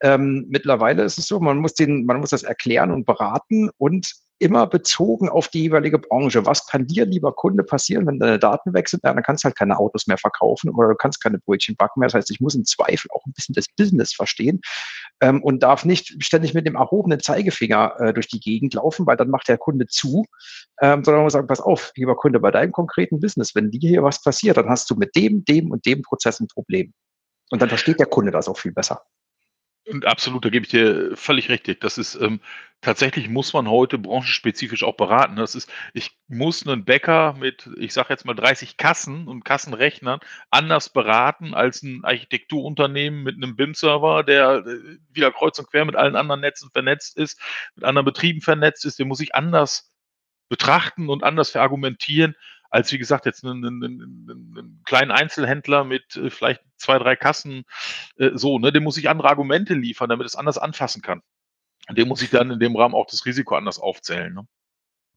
[0.00, 4.14] Ähm, mittlerweile ist es so, man muss den, man muss das erklären und beraten und
[4.40, 6.46] immer bezogen auf die jeweilige Branche.
[6.46, 9.04] Was kann dir, lieber Kunde, passieren, wenn deine Daten weg sind?
[9.04, 12.06] Dann kannst du halt keine Autos mehr verkaufen oder du kannst keine Brötchen backen mehr.
[12.08, 14.60] Das heißt, ich muss im Zweifel auch ein bisschen das Business verstehen
[15.20, 19.16] ähm, und darf nicht ständig mit dem erhobenen Zeigefinger äh, durch die Gegend laufen, weil
[19.16, 20.24] dann macht der Kunde zu,
[20.80, 23.90] ähm, sondern man muss sagen, pass auf, lieber Kunde, bei deinem konkreten Business, wenn dir
[23.90, 26.92] hier was passiert, dann hast du mit dem, dem und dem Prozess ein Problem.
[27.50, 29.02] Und dann versteht der Kunde das auch viel besser.
[29.90, 31.80] Und absolut, da gebe ich dir völlig richtig.
[31.80, 32.40] Das ist ähm,
[32.80, 35.36] tatsächlich muss man heute branchenspezifisch auch beraten.
[35.36, 40.20] Das ist, ich muss einen Bäcker mit, ich sage jetzt mal 30 Kassen und Kassenrechnern
[40.50, 45.96] anders beraten als ein Architekturunternehmen mit einem BIM-Server, der äh, wieder kreuz und quer mit
[45.96, 47.40] allen anderen Netzen vernetzt ist,
[47.74, 48.98] mit anderen Betrieben vernetzt ist.
[48.98, 49.92] Den muss ich anders
[50.48, 52.34] betrachten und anders verargumentieren
[52.70, 57.64] als wie gesagt jetzt einen, einen, einen kleinen Einzelhändler mit äh, vielleicht zwei, drei Kassen
[58.16, 61.22] äh, so, ne, dem muss ich andere Argumente liefern, damit es anders anfassen kann.
[61.88, 64.34] Und dem muss ich dann in dem Rahmen auch das Risiko anders aufzählen.
[64.34, 64.46] Ne?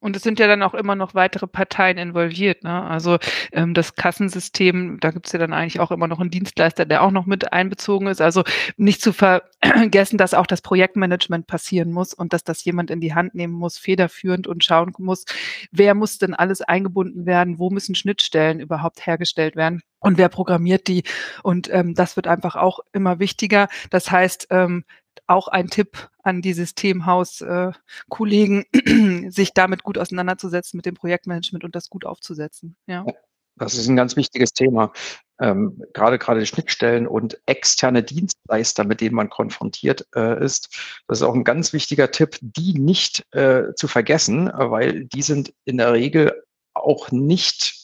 [0.01, 2.63] Und es sind ja dann auch immer noch weitere Parteien involviert.
[2.63, 2.83] Ne?
[2.83, 3.19] Also
[3.51, 7.03] ähm, das Kassensystem, da gibt es ja dann eigentlich auch immer noch einen Dienstleister, der
[7.03, 8.19] auch noch mit einbezogen ist.
[8.19, 8.43] Also
[8.77, 13.13] nicht zu vergessen, dass auch das Projektmanagement passieren muss und dass das jemand in die
[13.13, 15.23] Hand nehmen muss, federführend und schauen muss,
[15.71, 20.87] wer muss denn alles eingebunden werden, wo müssen Schnittstellen überhaupt hergestellt werden und wer programmiert
[20.87, 21.03] die.
[21.43, 23.69] Und ähm, das wird einfach auch immer wichtiger.
[23.91, 24.83] Das heißt, ähm,
[25.31, 31.75] auch ein Tipp an die Systemhaus-Kollegen, äh, sich damit gut auseinanderzusetzen mit dem Projektmanagement und
[31.75, 32.75] das gut aufzusetzen.
[32.85, 33.05] Ja.
[33.57, 34.91] Das ist ein ganz wichtiges Thema.
[35.39, 41.01] Ähm, gerade gerade Schnittstellen und externe Dienstleister, mit denen man konfrontiert äh, ist.
[41.07, 45.53] Das ist auch ein ganz wichtiger Tipp, die nicht äh, zu vergessen, weil die sind
[45.65, 47.80] in der Regel auch nicht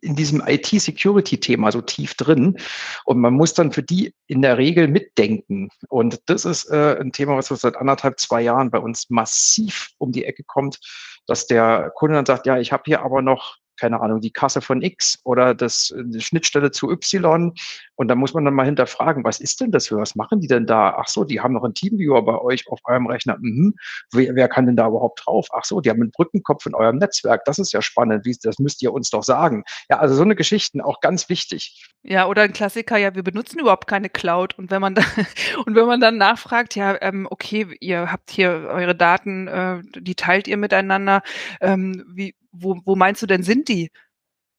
[0.00, 2.58] in diesem IT-Security-Thema so tief drin
[3.04, 5.68] und man muss dann für die in der Regel mitdenken.
[5.88, 10.12] Und das ist äh, ein Thema, was seit anderthalb, zwei Jahren bei uns massiv um
[10.12, 10.80] die Ecke kommt,
[11.26, 14.60] dass der Kunde dann sagt, ja, ich habe hier aber noch keine Ahnung, die Kasse
[14.60, 17.52] von X oder das, die Schnittstelle zu Y.
[17.96, 20.46] Und da muss man dann mal hinterfragen, was ist denn das für, was machen die
[20.46, 20.94] denn da?
[20.98, 23.36] Ach so, die haben noch einen Teamviewer bei euch auf eurem Rechner.
[23.40, 23.74] Mhm.
[24.12, 25.48] Wer, wer kann denn da überhaupt drauf?
[25.52, 27.44] Ach so, die haben einen Brückenkopf in eurem Netzwerk.
[27.44, 28.24] Das ist ja spannend.
[28.24, 29.64] Wie, das müsst ihr uns doch sagen.
[29.88, 31.88] Ja, also so eine Geschichten auch ganz wichtig.
[32.02, 34.58] Ja, oder ein Klassiker, ja, wir benutzen überhaupt keine Cloud.
[34.58, 35.06] Und wenn man dann,
[35.66, 40.14] und wenn man dann nachfragt, ja, ähm, okay, ihr habt hier eure Daten, äh, die
[40.14, 41.22] teilt ihr miteinander,
[41.60, 43.90] ähm, wie, wo, wo meinst du denn, sind die?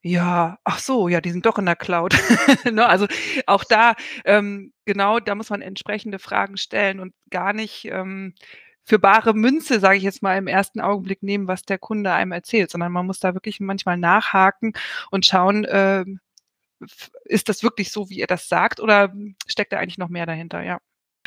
[0.03, 2.13] Ja, ach so, ja, die sind doch in der Cloud.
[2.71, 3.07] ne, also
[3.47, 8.35] auch da, ähm, genau, da muss man entsprechende Fragen stellen und gar nicht ähm,
[8.83, 12.33] für bare Münze, sage ich jetzt mal, im ersten Augenblick nehmen, was der Kunde einem
[12.33, 14.73] erzählt, sondern man muss da wirklich manchmal nachhaken
[15.09, 16.05] und schauen, äh,
[17.25, 19.13] ist das wirklich so, wie er das sagt, oder
[19.47, 20.79] steckt da eigentlich noch mehr dahinter, ja.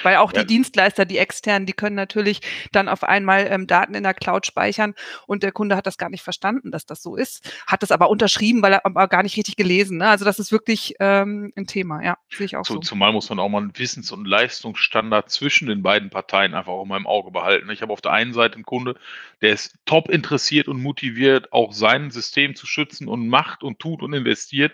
[0.03, 0.41] Weil auch ja.
[0.41, 2.41] die Dienstleister, die externen, die können natürlich
[2.73, 4.95] dann auf einmal ähm, Daten in der Cloud speichern
[5.27, 8.11] und der Kunde hat das gar nicht verstanden, dass das so ist, hat das aber
[8.11, 9.99] unterschrieben, weil er aber gar nicht richtig gelesen.
[9.99, 10.09] Ne?
[10.09, 12.81] Also das ist wirklich ähm, ein Thema, ja, sehe ich auch Zu, so.
[12.81, 16.85] Zumal muss man auch mal einen Wissens- und Leistungsstandard zwischen den beiden Parteien einfach auch
[16.85, 17.71] mal im Auge behalten.
[17.71, 18.97] Ich habe auf der einen Seite einen Kunde,
[19.41, 24.03] der ist top interessiert und motiviert, auch sein System zu schützen und macht und tut
[24.03, 24.73] und investiert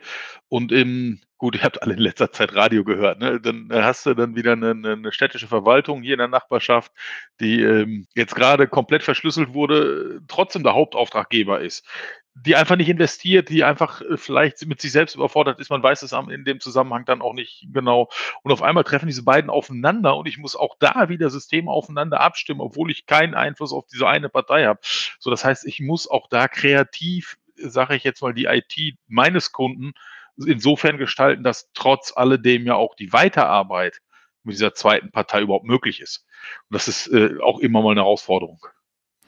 [0.48, 3.20] und im Gut, ihr habt alle in letzter Zeit Radio gehört.
[3.20, 3.38] Ne?
[3.38, 6.90] Dann hast du dann wieder eine, eine städtische Verwaltung hier in der Nachbarschaft,
[7.38, 11.86] die ähm, jetzt gerade komplett verschlüsselt wurde, trotzdem der Hauptauftraggeber ist.
[12.34, 15.68] Die einfach nicht investiert, die einfach äh, vielleicht mit sich selbst überfordert ist.
[15.68, 18.08] Man weiß es in dem Zusammenhang dann auch nicht genau.
[18.42, 22.22] Und auf einmal treffen diese beiden aufeinander und ich muss auch da wieder Systeme aufeinander
[22.22, 24.80] abstimmen, obwohl ich keinen Einfluss auf diese eine Partei habe.
[25.18, 29.52] So, das heißt, ich muss auch da kreativ, sage ich jetzt mal, die IT meines
[29.52, 29.92] Kunden
[30.36, 34.00] insofern gestalten, dass trotz alledem ja auch die Weiterarbeit
[34.42, 36.26] mit dieser zweiten Partei überhaupt möglich ist.
[36.68, 38.60] Und das ist äh, auch immer mal eine Herausforderung.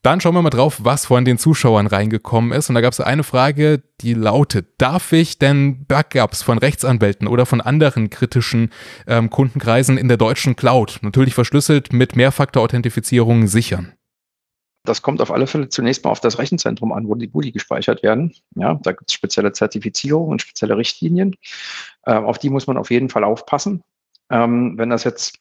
[0.02, 2.68] Dann schauen wir mal drauf, was von den Zuschauern reingekommen ist.
[2.68, 7.44] Und da gab es eine Frage, die lautet, darf ich denn Backups von Rechtsanwälten oder
[7.44, 8.70] von anderen kritischen
[9.09, 13.94] ähm, Kundenkreisen in der deutschen Cloud, natürlich verschlüsselt mit Mehrfaktor-Authentifizierung, sichern?
[14.87, 18.03] Das kommt auf alle Fälle zunächst mal auf das Rechenzentrum an, wo die Bulli gespeichert
[18.03, 18.34] werden.
[18.55, 21.37] Ja, da gibt es spezielle Zertifizierungen und spezielle Richtlinien.
[22.05, 23.82] Äh, auf die muss man auf jeden Fall aufpassen.
[24.30, 25.39] Ähm, wenn das jetzt,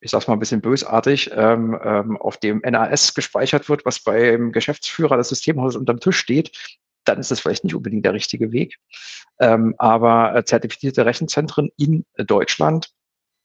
[0.00, 4.52] ich sag's mal ein bisschen bösartig, ähm, ähm, auf dem NAS gespeichert wird, was beim
[4.52, 6.52] Geschäftsführer des Systemhauses unterm Tisch steht,
[7.04, 8.78] dann ist das vielleicht nicht unbedingt der richtige Weg.
[9.38, 12.90] Ähm, aber äh, zertifizierte Rechenzentren in Deutschland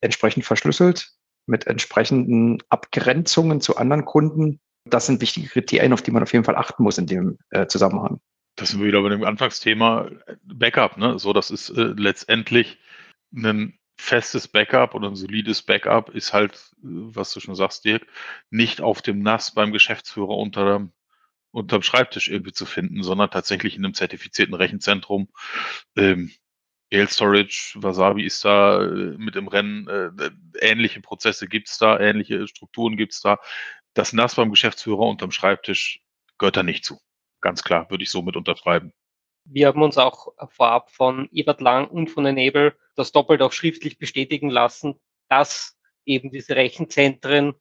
[0.01, 1.11] entsprechend verschlüsselt
[1.45, 6.45] mit entsprechenden Abgrenzungen zu anderen Kunden das sind wichtige Kriterien, auf die man auf jeden
[6.45, 8.19] Fall achten muss in dem äh, Zusammenhang.
[8.55, 10.97] Das sind wir wieder bei dem Anfangsthema äh, Backup.
[10.97, 11.19] Ne?
[11.19, 12.79] So, das ist äh, letztendlich
[13.33, 16.53] ein festes Backup oder ein solides Backup ist halt,
[16.83, 18.07] äh, was du schon sagst, Dirk,
[18.49, 20.89] nicht auf dem NAS beim Geschäftsführer unter
[21.51, 25.27] unterm Schreibtisch irgendwie zu finden, sondern tatsächlich in einem zertifizierten Rechenzentrum.
[25.97, 26.31] Ähm,
[26.93, 31.99] Ale Storage, Wasabi ist da äh, mit im Rennen, äh, ähnliche Prozesse gibt es da,
[31.99, 33.37] ähnliche Strukturen gibt es da
[33.93, 36.01] das NAS beim Geschäftsführer unterm Schreibtisch
[36.37, 36.99] gehört da nicht zu.
[37.41, 38.93] Ganz klar, würde ich so mit unterschreiben.
[39.45, 43.97] Wir haben uns auch vorab von Ebert Lang und von Enable das doppelt auch schriftlich
[43.97, 47.55] bestätigen lassen, dass eben diese Rechenzentren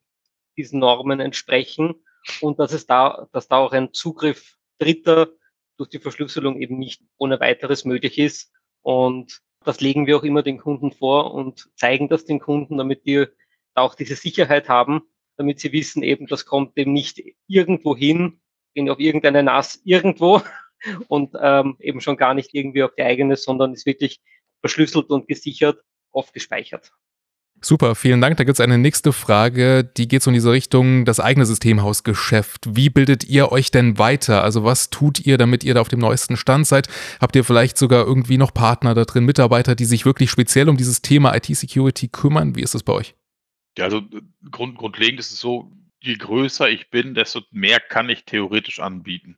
[0.57, 1.95] diesen Normen entsprechen
[2.41, 5.29] und dass es da, dass da auch ein Zugriff Dritter
[5.77, 8.51] durch die Verschlüsselung eben nicht ohne weiteres möglich ist.
[8.81, 13.05] Und das legen wir auch immer den Kunden vor und zeigen das den Kunden, damit
[13.05, 13.31] wir
[13.73, 15.01] auch diese Sicherheit haben,
[15.37, 18.41] damit sie wissen, eben, das kommt eben nicht irgendwo hin,
[18.73, 20.41] in auf irgendeine Nass irgendwo
[21.07, 24.21] und ähm, eben schon gar nicht irgendwie auf die eigene, sondern ist wirklich
[24.61, 26.91] verschlüsselt und gesichert, oft gespeichert.
[27.63, 28.37] Super, vielen Dank.
[28.37, 32.75] Da gibt es eine nächste Frage, die geht so in diese Richtung, das eigene Systemhausgeschäft.
[32.75, 34.43] Wie bildet ihr euch denn weiter?
[34.43, 36.87] Also was tut ihr, damit ihr da auf dem neuesten Stand seid?
[37.19, 40.77] Habt ihr vielleicht sogar irgendwie noch Partner da drin, Mitarbeiter, die sich wirklich speziell um
[40.77, 42.55] dieses Thema IT-Security kümmern?
[42.55, 43.13] Wie ist das bei euch?
[43.77, 44.03] Ja, also
[44.49, 49.37] grund, grundlegend ist es so, je größer ich bin, desto mehr kann ich theoretisch anbieten.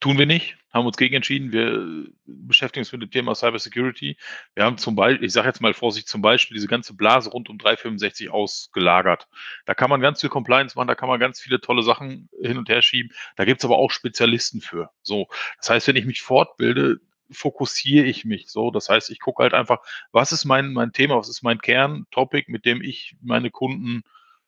[0.00, 1.52] Tun wir nicht, haben uns gegen entschieden.
[1.52, 4.18] Wir beschäftigen uns mit dem Thema Cybersecurity.
[4.54, 7.48] Wir haben zum Beispiel, ich sage jetzt mal Vorsicht, zum Beispiel diese ganze Blase rund
[7.48, 9.28] um 365 ausgelagert.
[9.66, 12.58] Da kann man ganz viel Compliance machen, da kann man ganz viele tolle Sachen hin
[12.58, 13.12] und her schieben.
[13.36, 14.90] Da gibt es aber auch Spezialisten für.
[15.02, 15.28] So,
[15.58, 17.00] das heißt, wenn ich mich fortbilde,
[17.30, 18.70] fokussiere ich mich so.
[18.70, 19.78] Das heißt, ich gucke halt einfach,
[20.12, 24.02] was ist mein, mein Thema, was ist mein Kerntopic, mit dem ich meine Kunden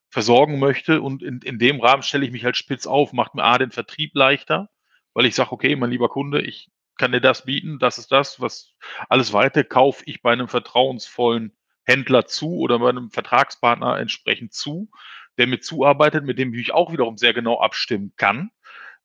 [0.09, 1.01] versorgen möchte.
[1.01, 3.71] Und in, in dem Rahmen stelle ich mich halt spitz auf, macht mir A den
[3.71, 4.71] Vertrieb leichter,
[5.15, 8.41] weil ich sage, okay, mein lieber Kunde, ich kann dir das bieten, das ist das,
[8.41, 8.75] was
[9.09, 11.55] alles weiter kaufe ich bei einem vertrauensvollen
[11.85, 14.91] Händler zu oder bei einem Vertragspartner entsprechend zu,
[15.39, 18.51] der mit zuarbeitet, mit dem ich auch wiederum sehr genau abstimmen kann.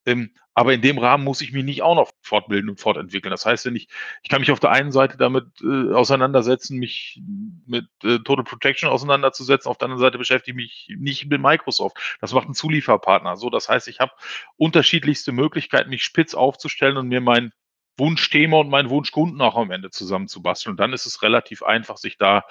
[0.06, 3.32] Ähm, aber in dem Rahmen muss ich mich nicht auch noch fortbilden und fortentwickeln.
[3.32, 3.88] Das heißt, wenn ich,
[4.22, 7.22] ich kann mich auf der einen Seite damit äh, auseinandersetzen, mich
[7.66, 11.98] mit äh, Total Protection auseinanderzusetzen, auf der anderen Seite beschäftige ich mich nicht mit Microsoft.
[12.20, 13.38] Das macht ein Zulieferpartner.
[13.38, 14.12] So, das heißt, ich habe
[14.58, 17.54] unterschiedlichste Möglichkeiten, mich spitz aufzustellen und mir mein
[17.98, 20.74] Wunschthema und meinen Wunschkunden auch am Ende zusammenzubasteln.
[20.74, 22.44] Und dann ist es relativ einfach, sich da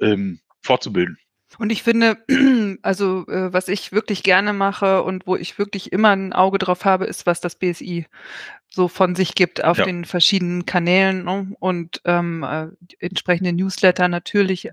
[0.00, 1.18] ähm, fortzubilden.
[1.58, 2.18] Und ich finde,
[2.82, 6.84] also äh, was ich wirklich gerne mache und wo ich wirklich immer ein Auge drauf
[6.84, 8.06] habe, ist, was das BSI
[8.68, 9.84] so von sich gibt auf ja.
[9.84, 11.54] den verschiedenen Kanälen ne?
[11.60, 14.70] und ähm, äh, entsprechende Newsletter natürlich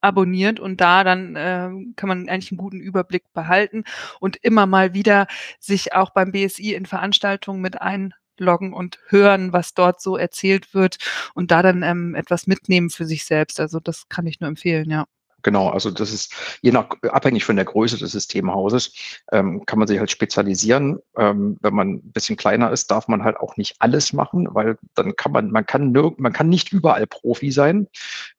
[0.00, 3.84] abonniert und da dann äh, kann man eigentlich einen guten Überblick behalten
[4.20, 5.26] und immer mal wieder
[5.58, 10.98] sich auch beim BSI in Veranstaltungen mit einloggen und hören, was dort so erzählt wird
[11.34, 13.60] und da dann ähm, etwas mitnehmen für sich selbst.
[13.60, 15.06] Also das kann ich nur empfehlen, ja.
[15.44, 18.92] Genau, also das ist je nach abhängig von der Größe des Systemhauses
[19.30, 20.98] ähm, kann man sich halt spezialisieren.
[21.16, 24.78] Ähm, wenn man ein bisschen kleiner ist, darf man halt auch nicht alles machen, weil
[24.94, 27.86] dann kann man man kann nirg man kann nicht überall Profi sein.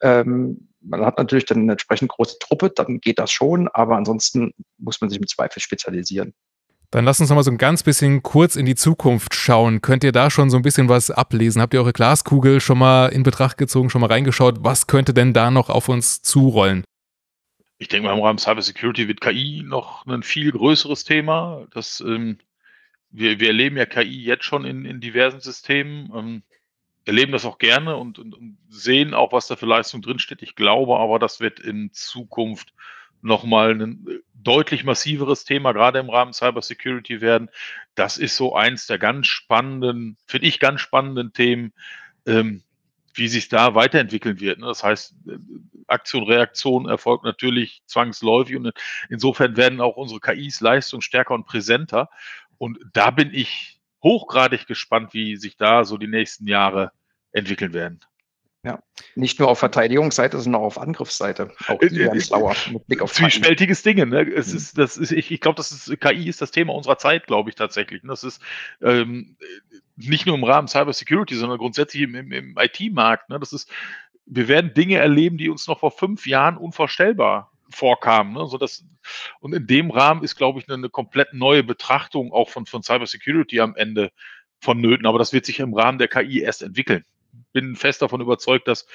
[0.01, 4.51] Ähm, man hat natürlich dann eine entsprechend große Truppe, dann geht das schon, aber ansonsten
[4.77, 6.33] muss man sich im Zweifel spezialisieren.
[6.91, 9.81] Dann lass uns noch mal so ein ganz bisschen kurz in die Zukunft schauen.
[9.81, 11.61] Könnt ihr da schon so ein bisschen was ablesen?
[11.61, 14.63] Habt ihr eure Glaskugel schon mal in Betracht gezogen, schon mal reingeschaut?
[14.63, 16.85] Was könnte denn da noch auf uns zurollen?
[17.77, 21.67] Ich denke mal, im Rahmen Cybersecurity wird KI noch ein viel größeres Thema.
[21.71, 22.37] Das, ähm,
[23.09, 26.43] wir, wir erleben ja KI jetzt schon in, in diversen Systemen, ähm,
[27.05, 30.41] erleben das auch gerne und, und, und sehen auch, was da für Leistung drinsteht.
[30.41, 32.73] Ich glaube aber, das wird in Zukunft
[33.21, 37.49] nochmal ein äh, deutlich massiveres Thema, gerade im Rahmen Cybersecurity werden.
[37.95, 41.73] Das ist so eins der ganz spannenden, finde ich ganz spannenden Themen,
[42.25, 42.63] ähm,
[43.15, 44.59] wie sich da weiterentwickeln wird.
[44.59, 44.67] Ne?
[44.67, 45.37] Das heißt, äh,
[45.87, 48.71] Aktion, Reaktion erfolgt natürlich zwangsläufig und
[49.09, 52.09] insofern werden auch unsere KIs Leistung stärker und präsenter.
[52.57, 56.91] Und da bin ich hochgradig gespannt, wie sich da so die nächsten Jahre
[57.31, 57.99] entwickeln werden.
[58.65, 58.81] Ja,
[59.13, 61.51] nicht nur auf Verteidigungsseite, sondern auch auf Angriffsseite.
[61.67, 64.07] Auch die werden schlauer mit Blick auf Zwiespältiges Dinge.
[64.07, 64.21] Ne?
[64.33, 64.57] Es mhm.
[64.57, 67.51] ist, das ist, ich, ich glaube, das ist KI ist das Thema unserer Zeit, glaube
[67.51, 68.01] ich tatsächlich.
[68.03, 68.41] Das ist
[68.81, 69.37] ähm,
[69.95, 73.29] nicht nur im Rahmen Cybersecurity, sondern grundsätzlich im, im, im IT-Markt.
[73.29, 73.39] Ne?
[73.39, 73.71] Das ist,
[74.25, 78.33] wir werden Dinge erleben, die uns noch vor fünf Jahren unvorstellbar vorkamen.
[78.33, 78.47] Ne?
[78.47, 78.85] So das,
[79.39, 82.83] und in dem Rahmen ist, glaube ich, eine, eine komplett neue Betrachtung auch von, von
[82.83, 84.11] Cybersecurity am Ende
[84.59, 85.05] vonnöten.
[85.05, 87.03] Aber das wird sich im Rahmen der KI erst entwickeln.
[87.53, 88.87] Bin fest davon überzeugt, dass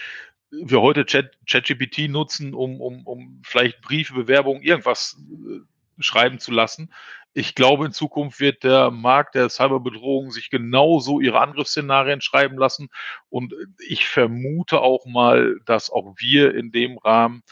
[0.51, 5.17] wir heute ChatGPT nutzen, um, um, um vielleicht Briefe, Bewerbungen, irgendwas
[5.49, 5.61] äh,
[6.01, 6.93] schreiben zu lassen.
[7.33, 12.89] Ich glaube, in Zukunft wird der Markt der Cyberbedrohung sich genauso ihre Angriffsszenarien schreiben lassen.
[13.29, 13.55] Und
[13.87, 17.43] ich vermute auch mal, dass auch wir in dem Rahmen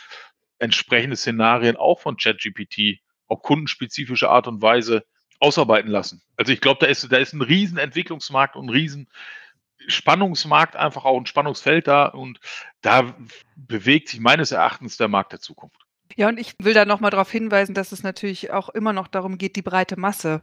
[0.59, 5.05] entsprechende Szenarien auch von ChatGPT auf kundenspezifische Art und Weise
[5.39, 6.23] ausarbeiten lassen.
[6.37, 9.09] Also ich glaube, da ist, da ist ein riesen Entwicklungsmarkt und ein riesen
[9.87, 12.41] Spannungsmarkt einfach auch ein Spannungsfeld da und
[12.81, 13.15] da
[13.55, 15.88] bewegt sich meines Erachtens der Markt der Zukunft.
[16.17, 19.39] Ja, und ich will da nochmal darauf hinweisen, dass es natürlich auch immer noch darum
[19.39, 20.43] geht, die breite Masse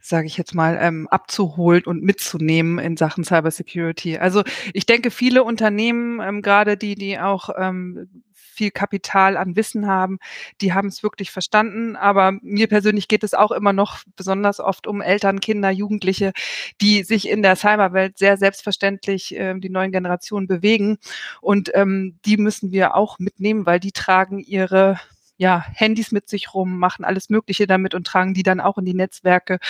[0.00, 4.18] sage ich jetzt mal, ähm, abzuholen und mitzunehmen in Sachen Cybersecurity.
[4.18, 4.42] Also
[4.72, 8.22] ich denke, viele Unternehmen, ähm, gerade die, die auch ähm,
[8.58, 10.18] viel Kapital an Wissen haben,
[10.60, 11.96] die haben es wirklich verstanden.
[11.96, 16.32] Aber mir persönlich geht es auch immer noch besonders oft um Eltern, Kinder, Jugendliche,
[16.80, 20.98] die sich in der Cyberwelt sehr selbstverständlich äh, die neuen Generationen bewegen.
[21.40, 25.00] Und ähm, die müssen wir auch mitnehmen, weil die tragen ihre
[25.36, 28.84] ja, Handys mit sich rum, machen alles Mögliche damit und tragen die dann auch in
[28.84, 29.60] die Netzwerke.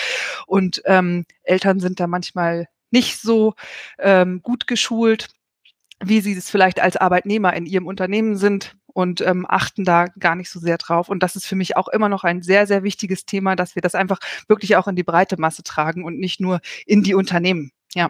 [0.47, 3.53] Und ähm, Eltern sind da manchmal nicht so
[3.99, 5.28] ähm, gut geschult
[6.05, 10.34] wie sie es vielleicht als Arbeitnehmer in ihrem Unternehmen sind und ähm, achten da gar
[10.34, 11.09] nicht so sehr drauf.
[11.09, 13.80] Und das ist für mich auch immer noch ein sehr, sehr wichtiges Thema, dass wir
[13.80, 14.18] das einfach
[14.49, 17.70] wirklich auch in die breite Masse tragen und nicht nur in die Unternehmen.
[17.94, 18.09] Ja.